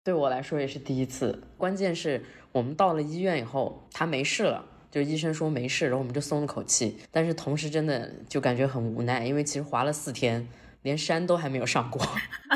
[0.04, 1.42] 对我来说也是第一次。
[1.56, 6.98] 关键是我们到了医院以后，他没事了，就医生说没事，然后我们就松了口气。
[7.12, 10.48] 但是同时真的就感觉很无奈，因为其实滑了四天，
[10.82, 12.00] 连山都还没有上过。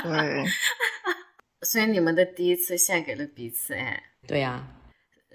[0.03, 0.45] 对，
[1.63, 4.67] 所以你们的第一次献给了彼此，哎，对呀。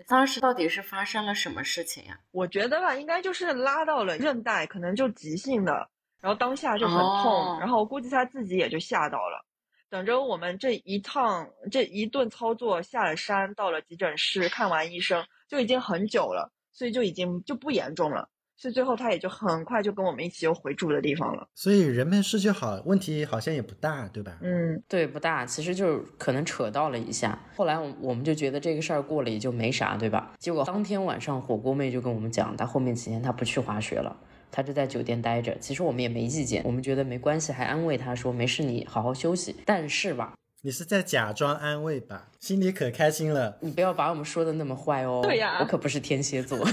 [0.06, 2.20] 当时到底是发生了什么事情呀？
[2.32, 9.46] 我觉得吧，应该就是拉到了韧带，可能就急性的，然后当下就很痛，然后估计他自己也就吓到了。
[9.90, 18.30] 等着我们这一趟这一顿操作下了山，到了急诊室看完医生，就已经很久了，所以就已经就不严重了。
[18.58, 21.48] 所以最后他也就很快就跟我们一起又回住的地方了。
[21.54, 24.38] 所以人没事就好，问题好像也不大，对吧？
[24.42, 27.40] 嗯，对，不大，其实就是可能扯到了一下。
[27.56, 30.34] 后来我我们就觉得这个事儿过了也就没啥，对吧？
[30.40, 34.18] 结果当天晚上火锅妹就跟我们讲，她后面几天她不去滑雪了，
[34.52, 35.56] 她就在酒店待着。
[35.60, 39.56] 其实我们也没意见，我们觉得没关系，还安慰她说没事，你好好休息。
[39.66, 42.30] 但是吧，你是在假装安慰吧？
[42.40, 43.58] 心里可开心了。
[43.62, 45.22] 你不要把我们说的那么坏哦。
[45.24, 46.58] 对呀，我可不是天蝎座。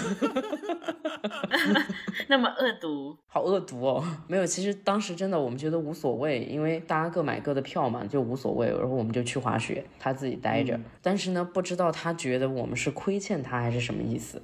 [2.29, 4.05] 那么恶毒，好恶毒哦！
[4.27, 8.67] 没有，其实当时真的我们觉得无所谓，因为大家各买各的票嘛，就无所谓。
[8.69, 10.79] 然后我们就去滑雪，他自己待着。
[11.01, 14.43] 但是呢，不知道他觉得我们是亏欠他还是什么意思，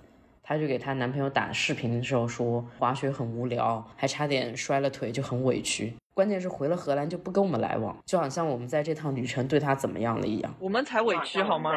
[0.50, 5.94] 他就给她男朋友打视频的时候说滑雪很无聊，还差点摔了腿，就很委屈。
[6.12, 10.52] 关键是回了荷兰就不跟我们来往，就好像我们在这趟旅程对他怎么样了一样。
[10.58, 11.70] 我们才委屈好吗？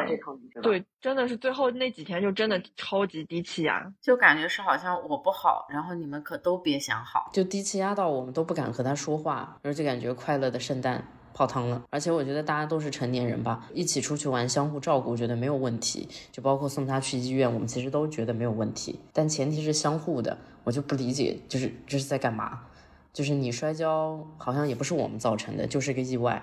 [0.60, 11.84] 对，真的是最后那几天就真的超级低气压，就感觉是好像我不好，然后你们可都别想好，就低气压到我们都不敢和他说话，然后就感觉快乐的圣诞泡汤了。
[11.90, 16.08] 而且我觉得大家都是成年人吧，一起出去玩，相互照顾，觉得没有问题。
[16.32, 20.38] 就包括送他去医院，我们其实都觉得没有问题，但前提是相互的。
[20.62, 22.62] 我就不理解，就是这是在干嘛？
[23.12, 26.42] 就是你摔跤好像也不是我们造成的，就是个意外。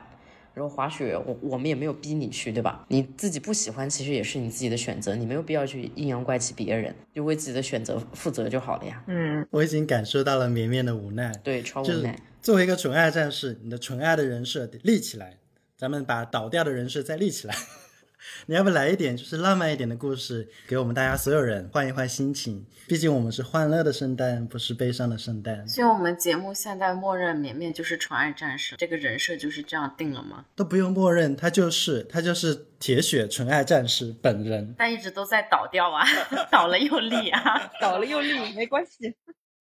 [0.54, 2.86] 然后滑雪，我我们也没有逼你去，对吧？
[2.90, 9.02] 你自己不喜欢，其实也是你自己的选择，你没有必要去阴阳怪气别人，就为自己的选择负责就好了呀。
[9.08, 12.20] 嗯，我已经感受到了绵绵的无奈，对，超无奈。
[12.42, 15.38] 作为一个纯爱战士，你的纯爱的人设得立起来，
[15.78, 17.56] 咱们把倒掉的人设再立起来。
[18.46, 22.66] 你要不来一点就是浪漫一点的故事，给我们大家所有人换一换心情。
[22.88, 25.68] 毕竟我们是欢乐的圣诞，不是悲伤的圣诞。
[25.68, 30.46] 所以我们节目现在默认绵绵就是纯爱战士，这个人设就是这样定了吗？
[30.56, 34.74] 都不用默认，他就是他就是铁血纯爱战士本人。
[34.78, 36.06] 但一直都在倒掉啊，
[36.52, 39.16] 倒了又立啊， 倒了又立，没关系。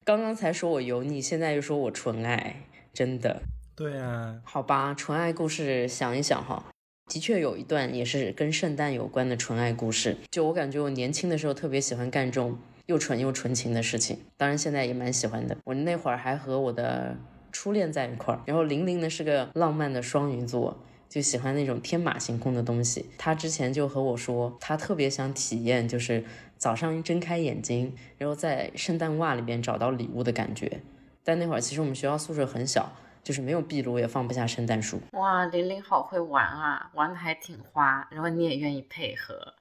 [0.04, 3.42] 刚刚才说我油腻，现在又说我纯爱，真的。
[3.74, 6.64] 对啊，好吧，纯爱故事想一想哈。
[7.12, 15.56] 的确有一段也是跟圣诞有关的纯爱故事，就我感觉我年轻的时候特别喜欢干这种又纯又纯情的事情，当然现在也蛮喜欢的。
[15.64, 17.16] 我那会儿还和我的
[17.50, 23.06] 初恋在一块儿，然后玲玲呢是个浪漫的双鱼座，就喜欢那种天马行空的东西。
[23.18, 26.22] 她之前就和我说，她特别想体验就是
[26.56, 30.80] 早上一睁开眼睛，然后在圣诞袜里边找到礼物的感觉。
[31.24, 32.90] 但那会儿其实我们学校宿舍很小。
[33.22, 34.98] 就是没有壁炉，也放不下圣诞树。
[35.12, 39.52] 哇，玲玲好会玩啊，玩的还挺花，然后你也愿意配合。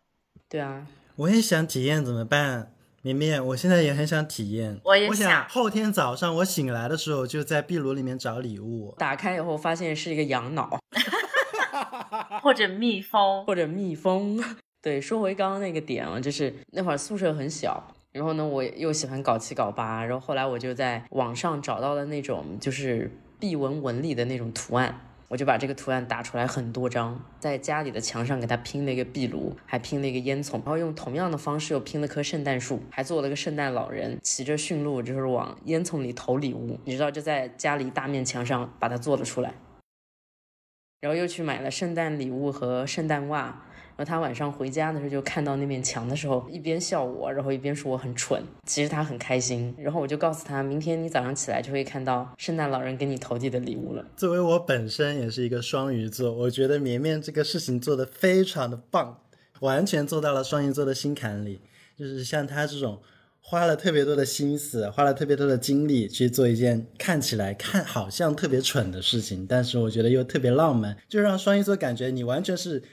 [0.47, 2.71] 对啊，我也想体验，怎么办？
[3.01, 4.79] 绵绵，我现在也很想体验。
[4.85, 5.45] 我也想。
[5.49, 8.95] 后天早上我醒来的时候，就在壁炉里面找礼物。
[8.97, 10.79] 打开以后发现是一个羊脑，
[12.41, 14.41] 或者蜜蜂，或者蜜蜂。
[14.81, 23.11] 对，说回刚刚那个点啊，就是那会儿宿舍很小，然后呢，我又喜欢搞七搞八，然后后来我就在网上找到了那种就是。
[23.39, 36.77] 壁纹纹理的那种图案，我就把这个图案打出来很多张，在家里的墙上给它拼了一个壁炉，还拼了一个烟囱，然后用同样的方式又拼了棵圣诞树，还做了个圣诞老人骑着驯鹿，就是往烟囱里投礼物。
[36.83, 39.53] 你知道，就在家里大面墙上把它做了出来。
[40.99, 43.65] 然后又去买了圣诞礼物和圣诞袜，
[43.99, 48.41] 然后他晚上回家的时候就看到那面墙的时候，一边笑我，然后一边说我很蠢。
[48.65, 49.75] 其实他很开心。
[49.77, 54.05] 然后我就告诉他，明天你早上起来就会看到圣诞老人给你投递的礼物了。
[54.15, 59.19] 作为我本身也是一个双鱼座，我觉得绵绵这个事情做得非常的棒，
[59.59, 61.59] 完全做到了双鱼座的心坎里。
[61.97, 63.01] 就是像他这种。
[63.41, 72.83] 花了特别多的心思，花了特别多的精力去做一件看起来看好像特别蠢的事情，但是我觉得又特别浪漫，就让双鱼座感觉你完全是，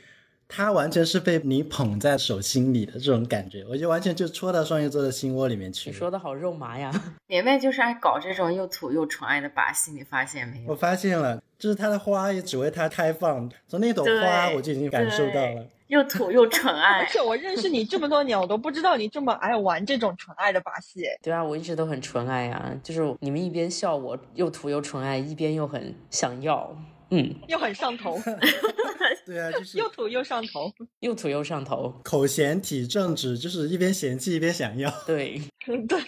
[0.49, 5.91] 他完全是被你捧在手心里的这种感觉，我就完全就戳到双鱼座的心窝里面去。
[5.91, 6.93] 你说的好肉麻呀，
[7.27, 10.71] 绵绵就是爱搞这种又土又纯爱的把戏，你发现没有？
[10.71, 15.67] 我发现了，就是他的花也只为他开放，从那朵花我就已经感受到了。
[15.89, 21.03] 又土又纯爱， 而且我认识你这么多年，我都不知道你这么爱玩这种纯爱的把戏。
[21.23, 26.77] 对啊，我一直都很纯爱啊，就是你们一边笑我又土又纯爱，一边又很想要，
[27.11, 28.19] 嗯，又很上头。
[29.25, 34.91] 对啊，就是又土又上头，又土又上头，口嫌体正直，就是一边嫌弃一边想要。
[35.07, 36.01] 对， 对，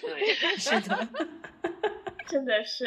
[0.57, 1.07] 是的，
[2.27, 2.85] 真的是。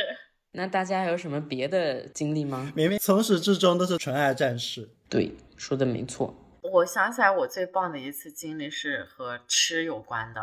[0.53, 2.71] 那大家还有什么别的经历吗？
[2.77, 4.91] 明明从始至终都是纯爱战士。
[5.09, 6.35] 对，说的没错。
[6.63, 10.41] 我想起来，我最棒的一次经历是和吃有关的。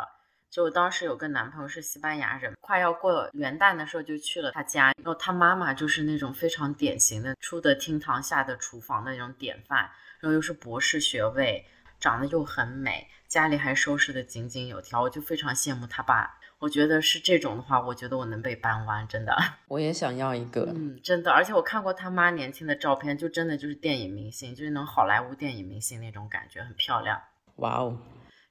[0.50, 11.64] 就我当时有个男朋友是西班牙人，快要过元旦的时候就去了他家，然后他妈妈就是那种非常典型的出得厅堂下的厨房的那种典范，然后又是博士学位，
[12.00, 16.40] 长得又很美，家里还收拾得井井有条，我就非常羡慕他爸。
[16.58, 19.34] 我觉得是这种的话，我觉得我能被扳弯，真的。
[19.70, 21.32] 我也想要一个，嗯，真的。
[21.32, 27.22] 而且我看过他妈年轻的照片，就真的就是电影明星，就是那种好莱坞电影明星那种感觉，很漂亮。
[27.58, 27.98] 哇哦！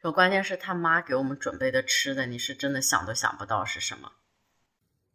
[0.02, 4.12] 有关键是他妈给我们准备的吃的，你是真的想都想不到是什么。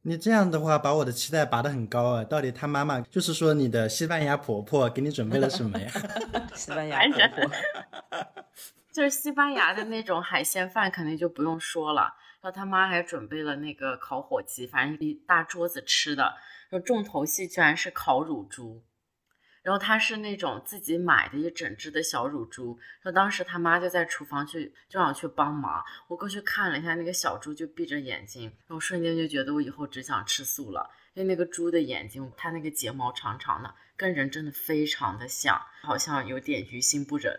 [0.01, 2.23] 你这样的话，把我的期待拔得很高啊！
[2.25, 5.89] 到底他妈妈就是说你的西班牙婆婆给你准备了什么呀？
[6.53, 7.51] 西班牙婆婆
[8.91, 12.13] 就是西班牙的那种海鲜饭，肯定就不用说了。
[12.41, 16.35] 然后他妈还准备了那个烤火鸡，反正一大桌子吃的。
[16.69, 18.83] 然后重头戏居然是烤乳猪，
[19.63, 22.77] 然后他是那种自己买的一整只的小乳猪。
[23.01, 25.83] 然后当时他妈就在厨房去，就让我去帮忙。
[26.07, 30.89] 我过去看了一下那个小猪，就闭着眼睛，然后瞬间就觉得我以后只想吃素了。
[31.15, 37.33] 因为那个猪的眼睛，它那个睫毛长长的，跟人真的非常的像，好像有点于心不忍。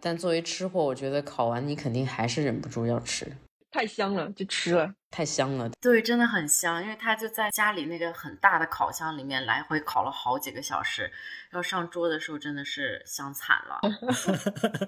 [0.00, 3.32] 但作为吃货，我觉得烤完你肯定还是忍不住要吃。
[3.70, 4.94] 太香了，就吃了。
[5.10, 6.82] 太香了，对，真的很香。
[6.82, 11.10] 因为他就在家里那个很大的烤箱里面来回烤了好几个小时，
[11.50, 13.80] 然后上桌的时候真的是香惨了。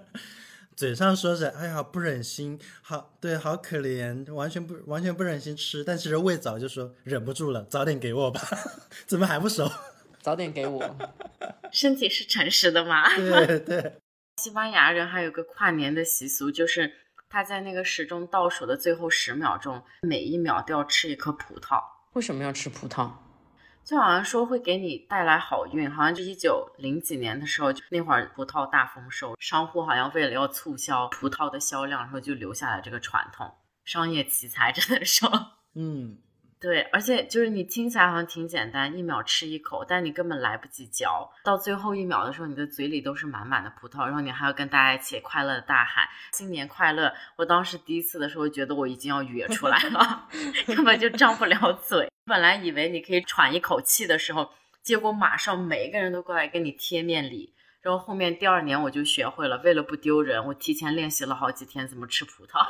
[0.76, 8.40] 嘴上说着“哎呀，不忍心”，好，对，好可怜，完全不完全不忍心吃，但其实胃早就说忍不住了，早点给我吧。
[9.06, 9.70] 怎么还不熟？
[10.22, 10.96] 早点给我。
[11.70, 13.14] 身体是诚实的吗？
[13.14, 14.00] 对对。
[14.38, 16.94] 西班牙人还有个跨年的习俗，就是。
[17.30, 21.80] 他在那个时钟倒数的最后十秒钟，每一秒都要吃一颗葡萄。
[22.14, 23.12] 为什么要吃葡萄？
[23.84, 35.30] 就好像说会给你带来好运，好像就一九零几年的时候，那会儿葡萄大丰收，商户好像为了要促销葡萄的销量，然后就留下了这个传统，商业奇才真的说，
[35.74, 36.18] 嗯。
[36.60, 47.10] 对，而且就是你听起来好像挺简单，一秒吃一口，但你根本来不及嚼，到最后一秒的时候，你的嘴里都是满满的葡萄，然后你还要跟大家一起快乐的大喊新年快乐。
[47.36, 50.28] 我当时第一次的时候觉得我已经要哕出来了，
[50.68, 52.10] 根本就张不了嘴。
[52.26, 54.50] 本来以为你可以喘一口气的时候，
[54.82, 57.54] 结果马上每一个人都过来跟你贴面礼。
[57.80, 62.60] 然后后面第二年我就学会了，为了不丢人，我提前练习了好几天怎么吃葡萄。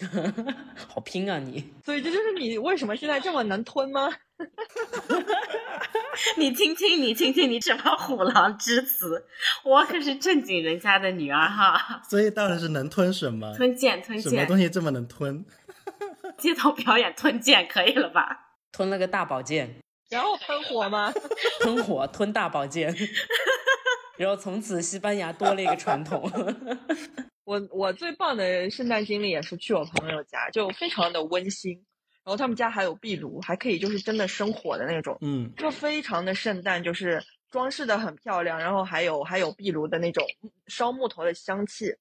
[0.88, 1.72] 好拼啊你！
[1.84, 4.10] 所以这就是你为什么现在这么能吞吗？
[6.36, 9.24] 你听听，你听听，你什么虎狼之词？
[9.64, 12.02] 我可是正经人家的女儿哈。
[12.08, 13.52] 所以到底是能吞什么？
[13.54, 14.30] 吞剑，吞剑。
[14.30, 15.44] 什么东西这么能吞？
[16.38, 18.56] 街头表演吞剑可以了吧？
[18.72, 19.76] 吞了个大宝剑。
[20.10, 21.12] 然后喷火吗？
[21.62, 22.94] 喷火，吞大宝剑。
[24.16, 26.30] 然后从此西班牙多了一个传统。
[27.44, 31.72] 我我最棒的圣诞经历也是去我朋友家，就非常的温馨。
[32.24, 38.58] 然后他们家还有壁炉，还可以就是真的生火的那种，嗯，就非常的圣诞，就是装饰的很漂亮。
[38.58, 40.24] 然后还有还有壁炉的那种
[40.66, 41.94] 烧木头的香气。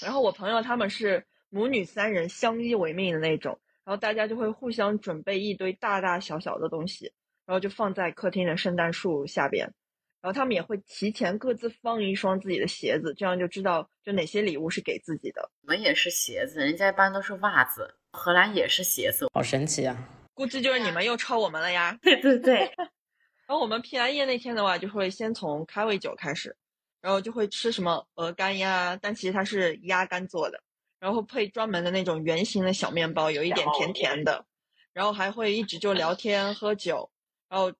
[0.00, 7.12] 然后我朋友他们是母女三人相依为命的那种，然后大家就会互相准备一堆大大小小的东西，
[7.44, 9.74] 然后就放在客厅的圣诞树下边。
[10.22, 15.50] 然后他们也会提前各自放一双自己的鞋子，这样就知道就哪些礼物是给自己的。
[15.62, 20.08] 我们也是鞋子，人家一般都是袜子，荷兰也是鞋子，好神奇啊！
[20.32, 21.98] 估计就是你们又抄我们了呀。
[22.00, 22.72] 对对对。
[23.46, 26.56] 然后我们平安夜那天的话，就会先从开胃酒开始，
[27.00, 30.62] 然后就会吃什么鹅肝呀，但其实它是鸭肝做的，
[31.00, 34.46] 然后配专门的那种圆形的小面包，有一点甜甜的，
[34.92, 37.10] 然后还会一直就聊天喝酒，
[37.48, 37.72] 然后。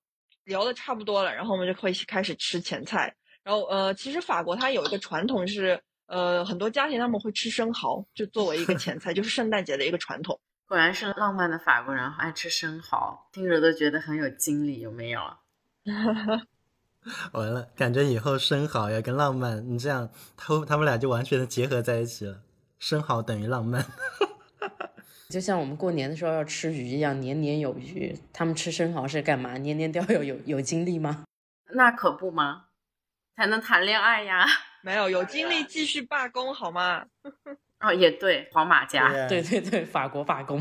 [0.44, 3.14] 聊的差不多了，然后我们就会开始吃前菜。
[3.42, 10.40] 然后呃，其实法国它有一个传统是，呃，很多家庭他们会吃生蚝，就作为一个前菜，就是圣诞节的一个传统。
[10.68, 15.20] 果然是浪漫的法国人，爱吃生蚝，听着都觉得很有精力，有没有？
[17.32, 22.42] 完了，感觉以后生蚝要跟浪漫，你这样，他他们俩就完全的结合在一起了。
[22.78, 23.84] 生蚝等于浪漫。
[25.32, 28.14] 就像我们过年的时候要吃鱼一样，年年有余。
[28.34, 29.56] 他们吃生蚝是干嘛？
[29.56, 31.24] 年年都要有有有精力吗？
[31.74, 32.66] 那可不吗？
[33.34, 34.44] 才能谈恋爱呀。
[34.82, 37.06] 没有有精力继续罢工好吗？
[37.80, 40.60] 哦，也对，黄马甲，对对对，法国罢工。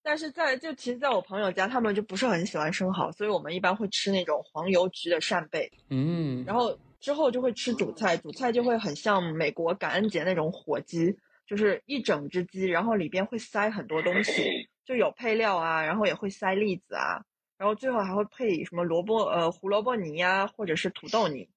[0.00, 5.68] 但是在就其实在我朋友家，他们就不是很喜欢生蚝，所以我们一般会吃那种黄油焗的扇贝。
[5.90, 11.18] 嗯，然后之后就会吃主菜，主菜就会很像美国感恩节那种火鸡。
[11.48, 17.24] 就是一整只鸡，然后里边会塞很多东西，就有配料啊，然后也会塞栗子啊，
[17.56, 21.48] 然后最后还会配什么萝卜呃胡萝卜泥呀，或者是土豆泥。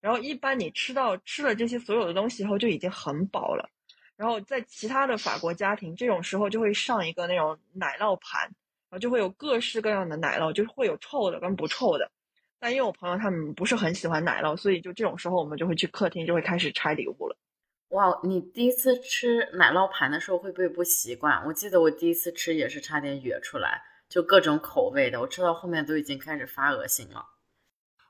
[0.00, 3.68] 然后一般你吃到吃了这些所有的东西以后就已经很饱了。
[4.16, 8.52] 然后在其他的法国家庭，这种时候就会上一个那种奶酪盘，然
[8.90, 12.10] 后就会有各式各样的奶酪，就是会有臭的跟不臭的。
[12.58, 17.36] 但因为我朋友他们不是很喜欢奶酪，所以就这种时候我们就会去客厅就会开始拆礼物了。
[17.90, 21.44] 哇，你第一次吃奶酪盘的时候会不会不习惯？
[21.46, 27.24] 我记得我第一次吃也是差点哕出来，就各种口味的，我吃到后面都已经开始发恶心了。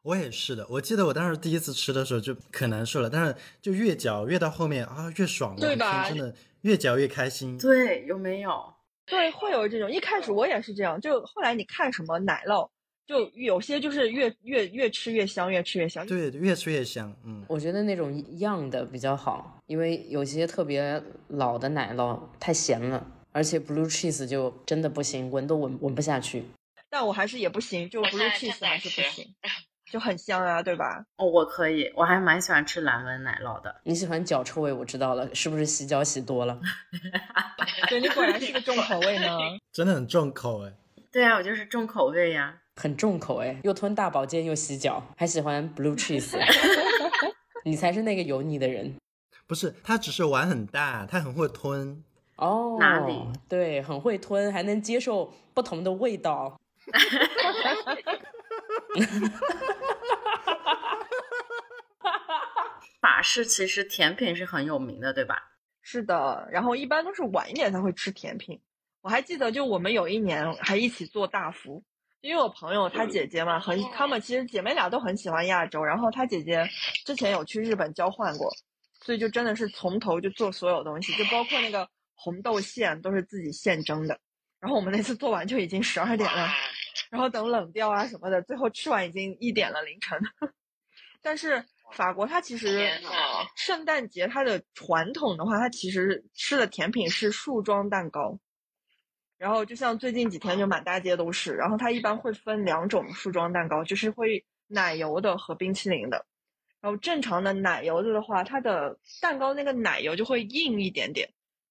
[0.03, 6.09] 我也是的，我记得我当时第一次吃的时候就可难受了，但是就越嚼越到后面啊越爽了，对吧？
[6.09, 7.57] 真的越嚼越开心。
[7.59, 8.75] 对，有没有？
[9.07, 9.91] 对，会有这种。
[9.91, 12.69] 一开始我也是这样，就后来你看什么奶酪。
[13.11, 16.07] 就有些就是越越越吃越香，越吃越香。
[16.07, 17.13] 对，越吃越香。
[17.25, 26.45] 嗯，我觉得那种样的比较好，因为有些特别老的奶酪太咸了，而且 blue cheese 就真的不行，闻都闻闻不下去。
[26.89, 29.27] 但我还是也不行，就 blue cheese 还是不行，
[29.91, 31.05] 就很香啊，对吧？
[31.17, 33.75] 哦，我可以，我还蛮喜欢吃蓝纹奶酪的。
[33.83, 36.61] 你喜欢脚臭味，我知道了，是不是洗脚洗多了？
[37.91, 39.37] 对你果然是个重口味呢，
[39.75, 40.73] 真的很重口哎。
[41.11, 42.57] 对啊，我就是重口味呀。
[42.81, 46.39] 很重口哎，又吞大保健又洗脚，还喜欢 blue cheese，
[47.63, 48.97] 你才是那个油腻的人。
[49.47, 52.03] 不是，他只是碗很大，他很会吞。
[52.37, 53.23] 哦，哪里？
[53.47, 56.59] 对，很会吞，还能接受不同的味道。
[63.03, 65.51] 法式其实甜品是很有名的，对吧？
[65.83, 68.59] 是的，然后一般都是晚一点才会吃甜品。
[69.03, 71.83] 我还记得，就我们有一年还一起做大福。
[72.21, 76.69] 因为我朋友她姐姐嘛，很她们其实姐妹俩都很喜欢亚洲，然后她姐姐
[77.05, 78.51] 之前有去日本交换过，
[79.01, 84.19] 所以就真的是从头就做所有东西，就包括那个红豆馅都是自己现蒸的。
[84.61, 86.47] 然后我们那次做完就已经十二点了，
[87.11, 90.19] 然后等冷掉啊什么的，最后吃完已经一点了凌晨。
[91.23, 92.91] 但是法国它其实
[93.57, 98.39] 圣诞节它的传统的话，它其实吃的甜品是树桩蛋糕。
[99.41, 106.27] 然后就像最近几天就满大街都是，然后它一般会分两种树桩蛋糕，就是会奶油的和冰淇淋的。
[106.83, 111.27] 然后正常的奶油的的话，它的蛋糕那个奶油就会硬一点点，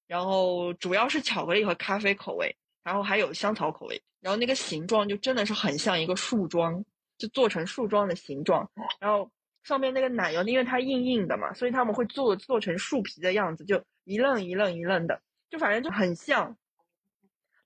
[0.08, 2.52] 然后主要是巧克力和咖啡口味，
[2.82, 4.02] 然后还有香草口味。
[4.20, 6.84] 然后那个形状就真的是很像一个树桩，
[7.18, 8.68] 就做成树桩的形状。
[8.98, 9.30] 然后
[9.62, 16.56] 上面那个奶油因为它硬硬的嘛，所以他们会做做成树皮的样子，就一愣一愣一愣的，就反正就很像。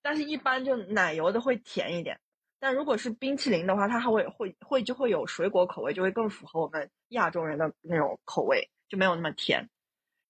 [0.07, 2.21] 但是，一般就奶油的会甜一点，
[2.61, 9.67] 但如果是冰淇淋的话，它还会会会就会有水果口味，就会更符合我们亚洲人的那种口味，就没有那么甜。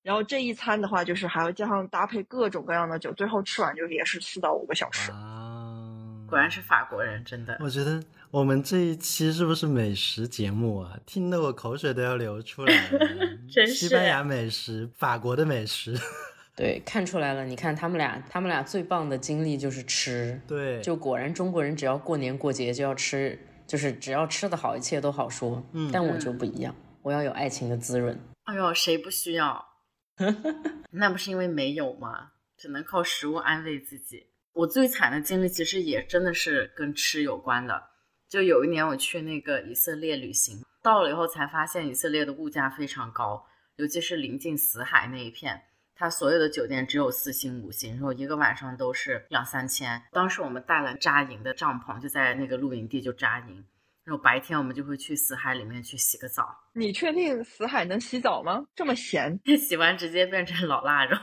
[0.05, 5.11] 然后这一餐的话，就是还要加上搭配各种各样的酒，最后吃完就也是四到五个小时。
[5.11, 7.59] 啊，果然是法国人，真的。
[7.59, 8.01] 我觉得
[8.31, 10.97] 我们这一期是不是美食节目啊？
[11.05, 12.99] 听得我口水都要流出来了。
[13.51, 13.75] 真是。
[13.75, 15.99] 西班牙美食，法国的美食。
[16.57, 17.45] 对，看出来了。
[17.45, 20.41] 你看他们俩，他们俩最棒的经历就是吃。
[20.47, 25.65] 对，就果然中国人只要过年过节就要吃，就是只要吃的好，一切都好说。
[25.73, 28.19] 嗯，但我就不一样，我要有爱情的滋润。
[28.45, 29.67] 哎呦，谁不需要？
[30.93, 32.31] 那不是因为没有吗？
[32.57, 34.29] 只能靠食物安慰自己。
[34.53, 37.83] 我最惨的经历其实也真的是跟吃有关的，
[38.29, 43.45] 就有一年我去那个以色列旅行，到了以后才发现以色列的物价非常高，
[43.75, 45.61] 尤其是临近死海那一片，
[45.97, 50.03] 它所有的酒店只有四星、五星，然后一个晚上都是两三千。
[50.11, 53.65] 当时我们带了扎营的帐篷，就在那个露营地就扎营，
[54.05, 56.49] 然后白天我们就会去死海里面去洗个澡。
[56.75, 58.65] 你确定死海能洗澡吗？
[58.75, 59.39] 这么咸？
[59.57, 61.17] 洗完直接变成老腊肉。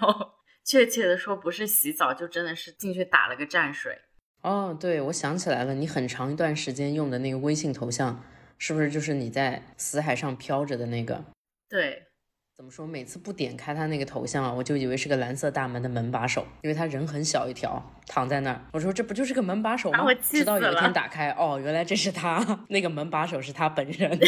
[0.63, 3.99] 确切的说，不是洗澡，就真的是进去打了个蘸水。
[4.43, 8.23] 哦，对，我想起来了，你很长一段时间用的那个微信头像，
[8.57, 11.25] 是不是就是你在死海上漂着的那个？
[11.67, 12.07] 对，
[12.61, 12.85] 怎么说？
[12.85, 18.61] 每次不点开他那个头像啊，我就以为是个蓝色大门的门把手，因为他人很小一条，躺在那儿。
[18.71, 20.03] 我说这不就是个门把手吗？
[20.05, 22.39] 我直到有一天打开，哦，原来这是他，
[22.69, 24.11] 那个门把手是他本人。
[24.19, 24.27] 对，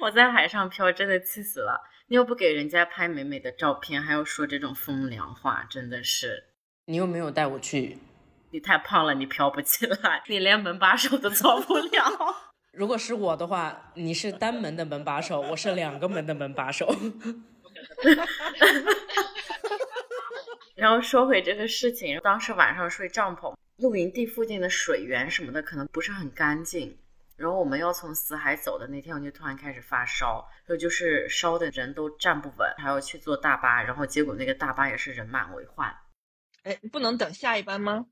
[0.00, 1.80] 我在海上漂，真的气死了。
[2.08, 6.42] 你又不给人家拍美美的照片，还要说这种风凉话，真的是。
[6.86, 7.98] 你又没有带我去，
[8.50, 12.34] 你太胖了，你飘不起来，你连门把手都做不了。
[12.72, 16.88] 如果是我的话，你是单门的门把手， 我是两个门的门把手。
[20.74, 26.98] 然后说回这个事情，当时晚上睡帐篷，露营地附近的水源什么的可能不是很干净。
[27.36, 35.94] 然后我们要从死海走的那天，我就突然开始发烧，然后就是烧的人都站不稳，还要去坐大巴，然后结果那个大巴也是人满为患。
[36.62, 38.06] 哎，不能等下一班吗？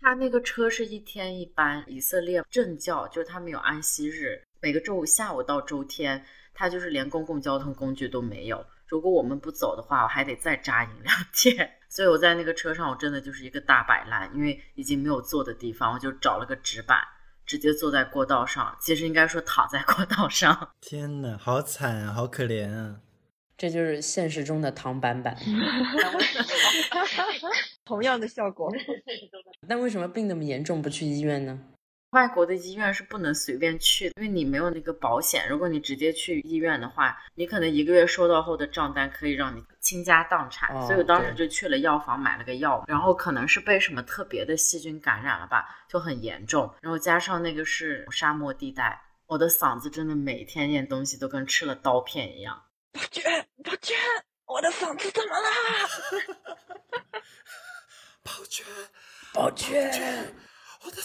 [0.00, 6.24] 他那个车是一天一班，以色列正教就是他们有安息日，每个周五下午到周天，
[6.54, 8.64] 他就是连公共交通工具都没有。
[8.86, 11.70] 如果我们不走的话，我还得再扎营两天。
[11.88, 16.98] 所以我在那个车上，我真的就是一个大摆烂，因为已经没有坐的地方，我就找了个纸板。
[17.46, 20.70] 直接坐在过道上，其实应该说躺在过道上。
[20.80, 23.00] 天哪，好惨啊，好可怜啊！
[23.58, 25.36] 这就是现实中的唐板板，
[27.90, 28.72] 同样的效果。
[29.66, 31.58] 那为什么病那么严重不去医院呢？
[32.10, 35.48] 外国的医院是不能随便去的，因为你没有那个保险。
[35.48, 40.70] 如果你直接去医院的话，你可能一个月收到后的账单可以让你倾家荡产。
[40.82, 46.72] 所以我当时就去了药房买了个药，然后可能是被什么特别的细菌感染了吧，就很严重。
[46.80, 52.62] 然后加上那个是沙漠地带，我的嗓子真的每天咽东西都跟吃了刀片一样。
[52.92, 53.24] 宝娟，
[53.64, 53.96] 宝娟，
[54.46, 55.48] 我的嗓子怎么了？
[58.30, 58.64] 宝娟，
[59.34, 60.34] 宝娟。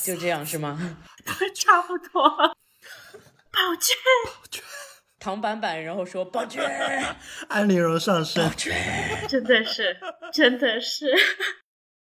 [0.03, 0.97] 就这样是吗？
[1.55, 2.29] 差不多。
[2.29, 3.95] 宝娟，
[4.25, 4.63] 宝娟，
[5.19, 6.63] 唐板板，然后说宝娟，
[7.49, 8.49] 安陵容上身，
[9.27, 9.97] 真的是，
[10.31, 11.13] 真的是。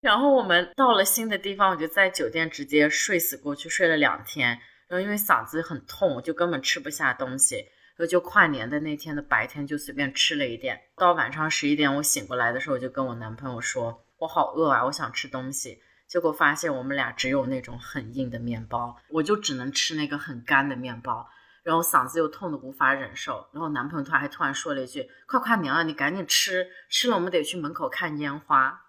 [0.00, 4.50] 然后我们到了新的地方，我就在酒店直接睡死过去，睡了两天。
[4.88, 7.56] 然后因为嗓子很痛，我就根本吃不下东西。
[7.96, 10.80] 然后就跨年的那天的白天就随便吃了一点。
[10.96, 15.80] 到晚上十一点，我醒过来的时候，我就跟我男朋友说，我好饿啊，我想吃东西。
[16.06, 21.28] 结果发现我们俩只有那种很硬的面包，我就只能吃那个很干的面包，
[21.62, 28.80] 然后嗓子又痛的无法忍受，然后男朋友突然还突然说了一句：“快跨年了，你赶紧吃，吃了我们得去门口看烟花。”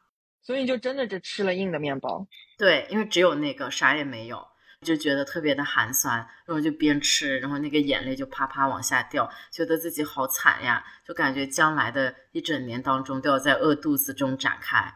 [0.41, 2.25] 所以就真的只吃了硬的面包。
[2.57, 4.47] 对，因为只有那个啥也没有，
[4.81, 14.95] 就觉得特别的寒酸，然后就边吃，然后那个眼泪就啪啪往下掉，觉得自己好惨呀，就感觉将来的一整年当中都要在饿肚子中展开。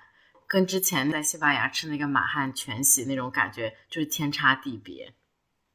[0.54, 5.12] 跟之前在西班牙吃那个马汉全席那种感觉就是天差地别，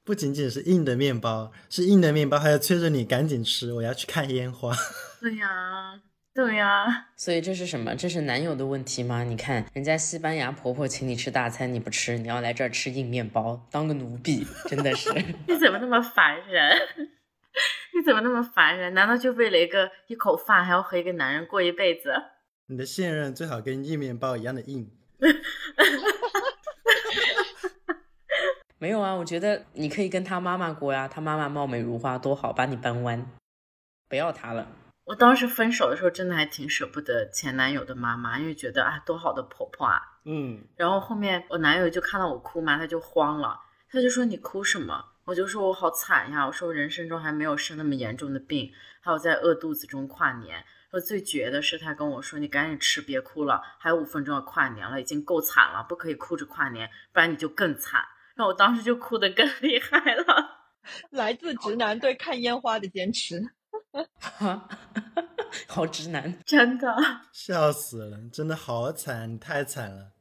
[0.04, 4.72] 不仅仅是硬的面包，是硬的面包还要催着你赶紧吃，我要去看烟花。
[5.20, 6.00] 对呀，
[6.32, 7.96] 对呀，所以这是什么？
[7.96, 9.24] 这是男友的问题吗？
[9.24, 15.12] 你看人家西班牙婆婆请你吃大餐你不吃，你要来这儿吃硬面包，当个奴婢，真的是。
[15.48, 16.78] 你怎么那么烦人？
[17.98, 18.94] 你怎么那么烦人？
[18.94, 22.12] 难道就为了一个一口饭还要和一个男人过一辈子？
[22.70, 24.90] 你的现任最好跟硬面包一样的硬。
[28.76, 33.26] 没有啊，我觉得你可以跟他妈妈过呀，他妈妈貌美如花，多好，把你扳弯。
[34.06, 34.68] 不要他了。
[35.04, 40.02] 我当时分手的时候，真的还挺舍不得前男友的妈妈，因为觉得啊，多好的婆婆啊。
[40.26, 40.62] 嗯。
[40.76, 43.58] 然后后面我男友就看到我哭嘛，他就慌了，
[43.90, 45.02] 他就说你哭什么？
[45.24, 50.62] 我就说我好惨呀，我说我人生中还没有生那么严重的病，还有在饿肚子中跨年。
[50.90, 58.00] 说最绝的是，他跟我说：“你赶紧吃，别哭了，还有五分钟要跨年了，已经够惨了，不可以哭着跨年，不然你就更惨。”
[58.34, 60.72] 然后我当时就哭得更厉害了。
[61.10, 63.42] 来自直男对看烟花的坚持，
[65.68, 66.96] 好直男，真的
[67.32, 70.12] 笑死了，真的好惨，你太惨了。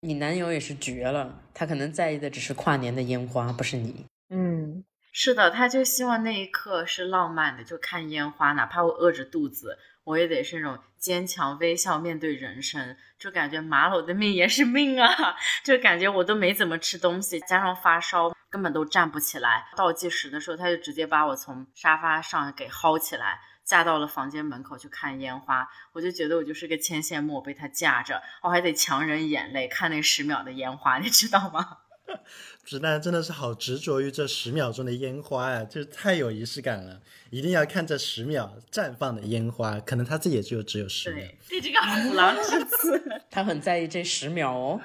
[0.00, 4.06] 你男友也是绝了，他可能在意的只是跨年的烟花，不是你。
[4.30, 4.84] 嗯。
[5.16, 12.96] 是的，他就希望那一刻是浪漫的，就看烟花，哪怕我饿着肚子，我也得是那种坚强微笑面对人生。
[13.18, 19.66] 就感觉马老的命也是命啊， 就感觉我都没怎么吃东西，加上发烧，根本都站不起来。
[19.76, 25.66] 倒计时的时候，他就直接把我从沙发上给薅起来，架到了房间门口去看烟花。
[25.92, 31.78] 我就觉得我就是个牵线木，被他架着，我还得强忍眼泪看那十秒的烟花，你知道吗？
[32.64, 37.00] 直男真的是好执着于这十秒钟的烟花呀，就是太有仪式感了，
[37.30, 39.80] 一定要看这十秒绽放的烟花。
[39.80, 41.26] 可能他自己也就只有十秒。
[41.48, 44.80] 对，这个虎狼之词， 他很在意这十秒哦。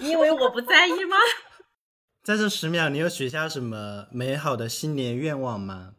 [0.00, 1.16] 你以为我不在意吗？
[2.22, 5.94] 在这十秒，你有许下什么美好的新年愿望吗？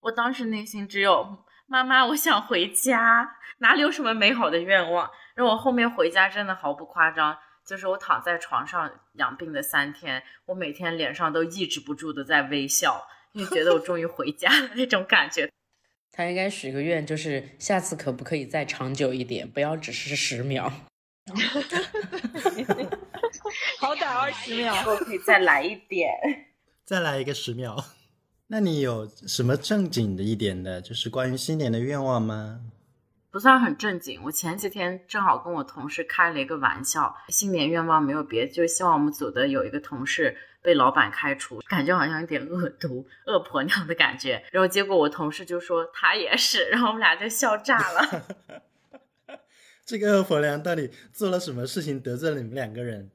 [0.00, 5.10] 我当时内心只有妈妈，我想回家，哪里有什么美好的愿望？
[5.34, 7.38] 让我后面回家真的毫不夸张。
[7.64, 15.50] 就是我躺在床上养病的三天，我每天脸上都抑制不住的在微笑，因为觉得我终于回家了那种感觉。
[16.12, 20.70] 他应该许个愿，就是下次可不可以再长久一点，不要只是十秒。
[23.78, 26.10] 好歹二十秒，我可以再来一点，
[26.84, 27.84] 再来一个十秒。
[28.48, 32.60] 那你有什么正经的一点的，就是关于新年的愿望吗？
[33.32, 34.22] 不算很正经。
[34.24, 44.44] 我前几天正好跟我同事开了一个玩笑，新年愿望没有别的，就是希望我们组的有一个同事被老板开除，感觉好像有点恶毒、恶婆娘的感觉。
[44.52, 48.26] 然后结果我同事就说他也是，然后我们俩就笑炸了。
[49.86, 53.10] 这个恶婆娘到底做了什么事情得罪了你们两个人？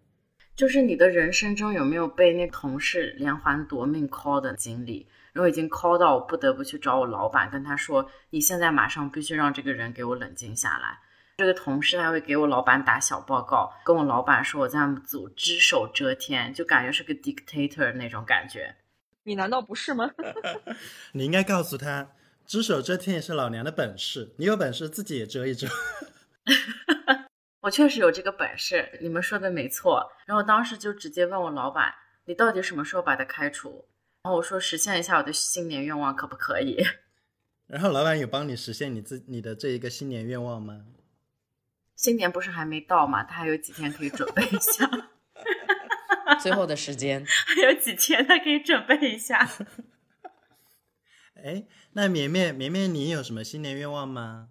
[0.55, 5.07] 就是你的人生中有没有被那同事连环夺命 call 的经历？
[5.37, 10.97] 然后已经 call 到我不得不去找我老板，跟他说：“你现在马上必须让这个人给我冷静下来。”
[11.37, 18.77] 这个同事还会给我老板打小报告，跟我老板说我在们组只手遮天，就感觉是个 dictator 那种感觉。
[19.25, 20.09] 你难道不是吗？
[21.13, 22.07] 你应该告诉他，
[22.47, 25.67] 只手遮天也是老娘的本事，你有本事自己也遮一遮。
[27.61, 30.11] 我确实有这个本事，你们说的没错。
[30.25, 31.93] 然后当时就直接问我老板
[32.25, 33.85] ：“你到底什么时候把他开除？”
[34.27, 36.83] 然后我说实现一下我的新年愿望可不可以？
[37.65, 40.83] 然后老板有帮你实现你自你的这一个新年愿望吗？
[41.95, 43.23] 新年不是还没到吗？
[43.23, 44.91] 他还有几天可以准备一下。
[46.43, 49.49] 最后的时间还有几天，他可以准备一下。
[51.41, 51.63] 哎，
[51.93, 54.49] 那绵绵绵绵，你有什么新年愿望吗？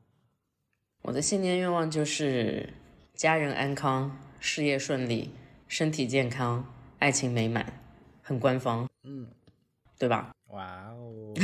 [1.03, 2.73] 我的新年愿望就是
[3.13, 5.35] 家人安康，事业顺利，
[5.69, 7.79] 身体健康，爱情美满，
[8.23, 8.89] 很官方。
[9.03, 9.29] 嗯。
[9.99, 10.31] 对吧？
[10.49, 11.35] 哇哦，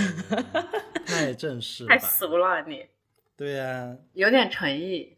[1.06, 2.86] 太正式了，太俗了你。
[3.36, 5.16] 对呀，有点诚意。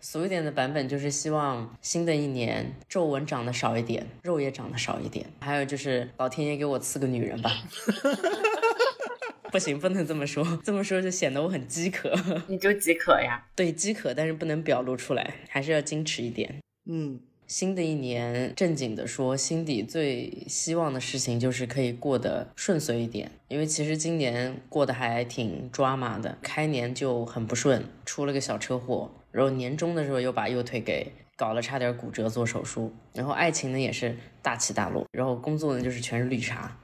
[0.00, 5.24] 俗一点的版本就是希望新的一年皱纹长得少一点，肉也长得少一点。
[5.40, 7.50] 还有就是老天爷给我赐个女人吧。
[9.50, 12.12] 不行，不能这么说，这么说就显得我很饥渴。
[12.48, 13.46] 你就饥渴呀？
[13.54, 16.60] 对，饥渴，但是不能表露出来，还是要矜持一点。
[16.86, 17.20] 嗯。
[17.46, 23.30] 新的一年，正经的说，心底最希望的事情就是可以过得顺遂一点。
[23.48, 32.92] 因为其实今年过得还挺抓马的，开年就很不顺，出了个小车祸，然后年终的时候又把右腿给搞了，差点骨折做手术。
[33.12, 36.76] 然后爱情呢也是大起大落，然后工作呢就是全是绿茶。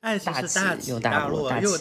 [0.00, 1.78] 爱情是大起又大落，大起又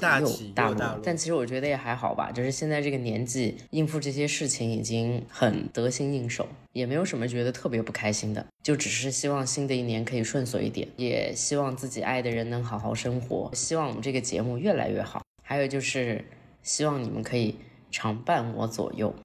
[0.54, 1.00] 大落。
[1.02, 8.46] 但其实我觉得也还好吧，就是现在这个年纪，应付这些事情已经很得心应手，也没有什么觉得特别不开心的。
[8.62, 15.22] 就只是希望新的一年可以顺遂一点，也希望自己爱的人能好好生活，希望我们这个节目越来越好。
[15.42, 16.26] 还有就是
[16.62, 17.56] 希望你们可以
[17.90, 19.16] 常伴我左右。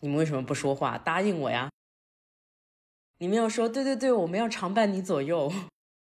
[0.00, 0.98] 你们为什么不说话？
[0.98, 1.70] 答应我呀！
[3.18, 5.52] 你们要说对对对，我们要常伴你左右。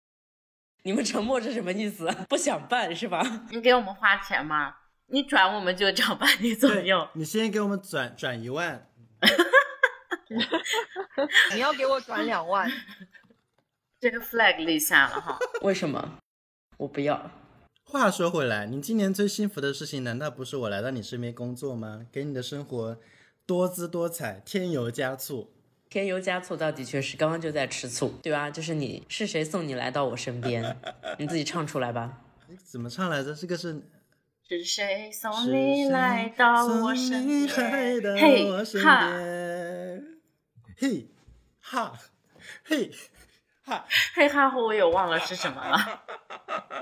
[0.84, 2.11] 你们沉默是什么意思？
[2.28, 3.46] 不想办是吧？
[3.51, 4.74] 你给我们花钱吗？
[5.07, 7.09] 你转我们就常伴你左右。
[7.14, 8.90] 你先给我们转转一万。
[11.55, 12.70] 你要给我转两万。
[14.01, 15.38] 这个 flag 立下了哈。
[15.62, 16.18] 为什么？
[16.76, 17.30] 我不要。
[17.84, 22.07] 话说回来，你今年最幸福的事情，难道不是我来到你身边工作吗？
[22.12, 22.99] 给你的生活
[23.46, 25.53] 多姿多彩，添油加醋。
[25.91, 28.51] 添油加醋倒的确是，刚刚就在吃醋，对吧？
[28.51, 30.76] 就是你是谁送你来到我身边？
[31.18, 32.20] 你自己唱出来吧。
[32.64, 33.34] 怎么唱来着？
[33.34, 33.82] 这个是
[34.49, 38.16] 是谁送你来到我身边？
[38.16, 38.51] 嘿
[38.82, 39.18] 哈，
[40.76, 41.09] 嘿
[41.61, 41.99] 哈，
[42.64, 42.91] 嘿
[43.62, 46.03] 哈，嘿哈，我也忘了是什么了。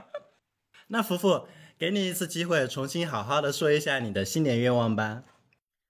[0.89, 1.49] 那福福，
[1.79, 5.25] 给你一次机会，重新好好的说一下你的新年愿望吧。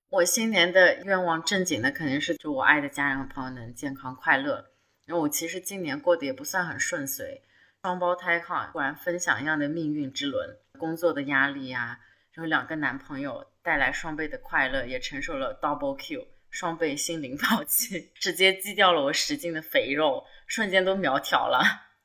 [0.09, 4.65] 我新年的愿望正经的肯定是祝我爱的家人和朋友能健康快乐。
[5.05, 7.43] 然后我其实今年过得也不算很顺遂，
[7.83, 11.99] 双胞胎哈，果然分享一样的命运之轮，工作的压力呀，
[12.33, 21.63] 然后两个男朋友带来双倍的快乐，也承受了 double Q，双倍心灵暴击， 直接击掉了我十斤的肥肉，瞬间都苗条了。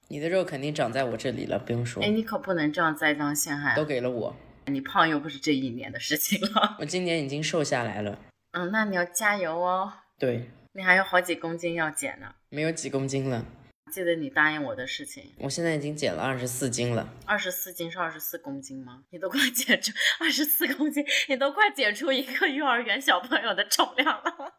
[0.08, 2.04] 你的肉肯定长在我这里了，不用说。
[2.04, 3.76] 哎，你可不能这样栽赃陷害。
[3.76, 4.36] 都给了我，
[4.66, 6.78] 你胖又不是这一年的事情了。
[6.80, 8.20] 我今年已经瘦下来了。
[8.52, 9.92] 嗯，那你要加油哦。
[10.20, 12.36] 对，你还有好几公斤要减呢。
[12.50, 13.46] 没有几公斤了。
[13.92, 15.34] 记得你答应我的事情。
[15.38, 17.10] 我现在已经减了二十四斤了。
[17.26, 19.04] 二十四斤是二十四公斤吗？
[19.10, 24.54] 你都快减出二十四公斤，你都快减出一个幼儿园小朋友的重量了。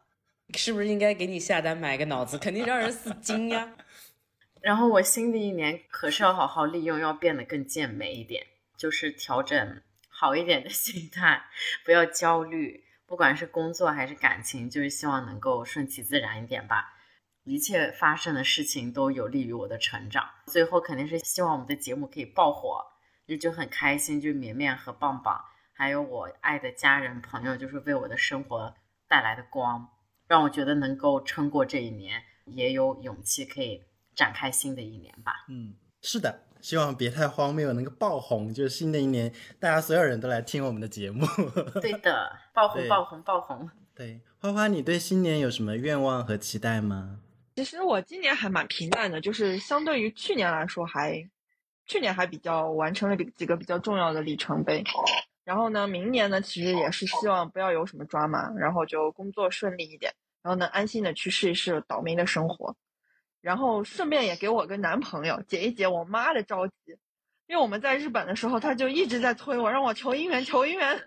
[0.55, 2.37] 是不是应该给你下单买个脑子？
[2.37, 3.73] 肯定是二十四斤呀。
[4.61, 8.45] 然后我新的一年可是要好好利用，要变得更健美一点，
[8.77, 9.81] 就是调整
[10.15, 11.43] 好一点的心态，
[11.83, 16.93] 不要焦虑，不管是工作还是感情，就是希望能够顺其自然一点吧。
[17.43, 20.29] 一切发生的事情都有利于我的成长。
[20.47, 22.81] 最后肯定是希望我们的节目可以爆火，
[23.27, 24.21] 就就很开心。
[24.21, 25.43] 就绵绵和棒棒，
[25.73, 28.73] 还有我爱的家人朋友，就是为我的生活
[29.09, 29.89] 带来的光，
[30.29, 33.83] 让我觉得能够撑过这一年，也有勇气可以
[34.15, 35.33] 展开新的一年吧。
[35.49, 38.51] 嗯，是的，希望别太荒谬，能够爆红。
[38.53, 41.27] 就是新的一年，大家所有人都来听我们的节目。
[41.81, 43.69] 对的，爆红，爆红，爆红。
[43.93, 47.19] 对，花花，你对新年有什么愿望和期待吗？
[47.57, 51.29] 其实我今年还蛮平淡的，就是相对于去年来说，还
[51.85, 54.81] 去年还比较完成了几几个比较重要的里程碑。
[55.43, 62.73] 然后呢，明年呢，其实也是希望不要有什么抓马，然后就工作顺利一点，然后能安心的去试一试倒霉的生活，
[63.43, 66.73] 然后顺便也给我个男朋友解一解我妈的着急，
[67.45, 70.99] 因为我们在日本的时候，他就一直在催我，让我求姻缘，求姻缘。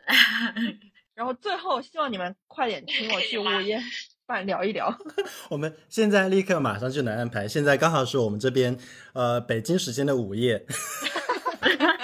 [1.16, 3.82] 然后最后希望你们快点请我去午夜。
[4.26, 4.92] 饭聊一聊，
[5.48, 7.46] 我们现在立刻马上就能安排。
[7.46, 8.76] 现在刚好是我们这边
[9.12, 11.95] 呃北京时间的午夜，哈哈哈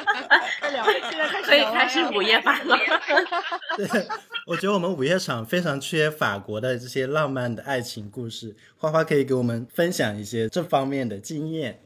[1.52, 2.78] 可以开始午夜版了。
[3.76, 3.86] 对，
[4.46, 11.82] 我觉得我们午夜场非常缺法国的这些浪漫的爱情故事，花花可以给我们分享一些这方面的经验。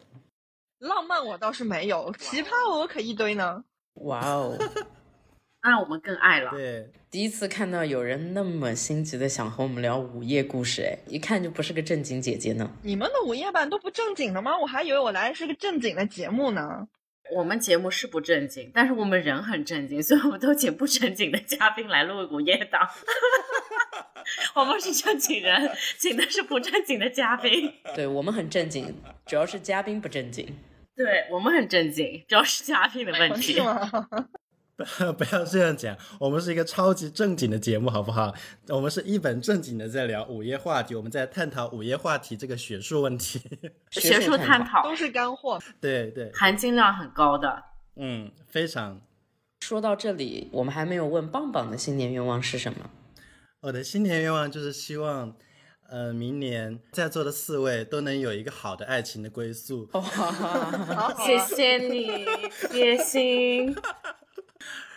[0.78, 3.64] 浪漫我倒是没有，奇葩我可一堆呢。
[3.94, 4.56] 哇哦！
[5.62, 6.52] 那我们更爱了。
[6.52, 12.70] 对，第一次看到有人那么心急的想和我们聊午夜故事，哎，一看就不是个正经姐姐呢。
[12.82, 14.56] 你们的午夜版都不正经的吗？
[14.56, 16.86] 我还以为我来的是个正经的节目呢。
[17.34, 22.88] 我们节目是不正经，但是我们人很正经，所以我们都请不正经的嘉宾来录午夜档。
[24.54, 27.72] 我们是正经人，请的是不正经的嘉宾。
[27.94, 28.94] 对我们很正经，
[29.26, 30.46] 主要是嘉宾不正经。
[30.96, 33.60] 对我们很正经，主要是嘉宾的问题。
[34.76, 34.84] 不
[35.24, 38.34] 不要这样讲，我们是一个超级正经的节目，好不好？
[38.68, 43.40] 我们是一本正经的在聊午夜话题，我们在探讨午夜话题这个学术问题，
[43.90, 47.62] 学术探讨都是干货，对对，含金量很高的，
[47.96, 49.00] 嗯，非常。
[49.60, 52.90] 说到这里，我们还没有问棒棒的新年愿望是什么？
[53.62, 55.34] 我的新年愿望就是希望，
[55.88, 59.88] 呃，明年在座的四位都能有一个好的爱情的归宿。
[59.90, 62.26] 好谢谢你，
[62.74, 63.74] 野心。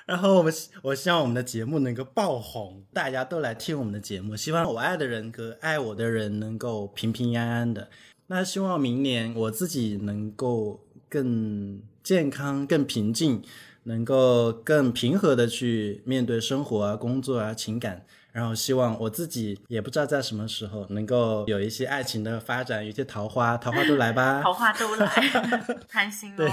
[0.10, 0.51] 然后我们，
[0.82, 4.36] 我希望我们的节目能够爆红，大家都来听我们的节目。
[4.36, 7.91] 希望我爱的人和爱我的人能够平平安安的。
[8.26, 13.43] 那希望明年我自己能够更健康、更平静，
[13.84, 18.03] 能够更平和的去面对生活啊、工作啊、情感。
[18.32, 25.07] 然后希望我自己也不知道在什么时候能够有一些爱情的发展，有些桃花，桃花都来吧， 桃花都来，
[25.88, 26.49] 贪心 对。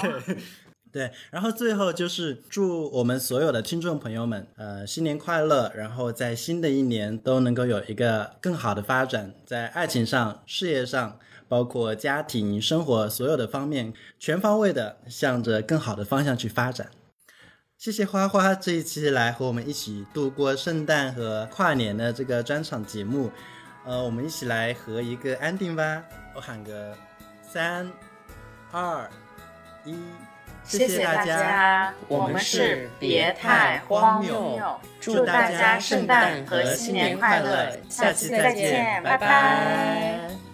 [0.97, 5.71] 对，然后最后就是祝我们所有的听众朋友们，呃，新年快乐！
[5.77, 11.19] 然后在新的一年都能够有一个更好的发展，在爱情上、事业上，
[11.49, 16.89] 包括家庭生活所有的方面，全方位的向着更好的方向去发展。
[17.77, 23.31] 谢谢花花这一期来和我们一起度过圣诞和跨年的这个专场节目，
[23.85, 26.03] 呃，我们一起来合一个安定吧！
[26.35, 26.97] 我喊个
[27.43, 27.93] 三、
[28.73, 29.11] 二、
[29.85, 29.95] 一。
[30.67, 40.46] 谢谢大家，我们是别太荒谬，祝大家圣诞和新年快乐，下期再见，拜拜。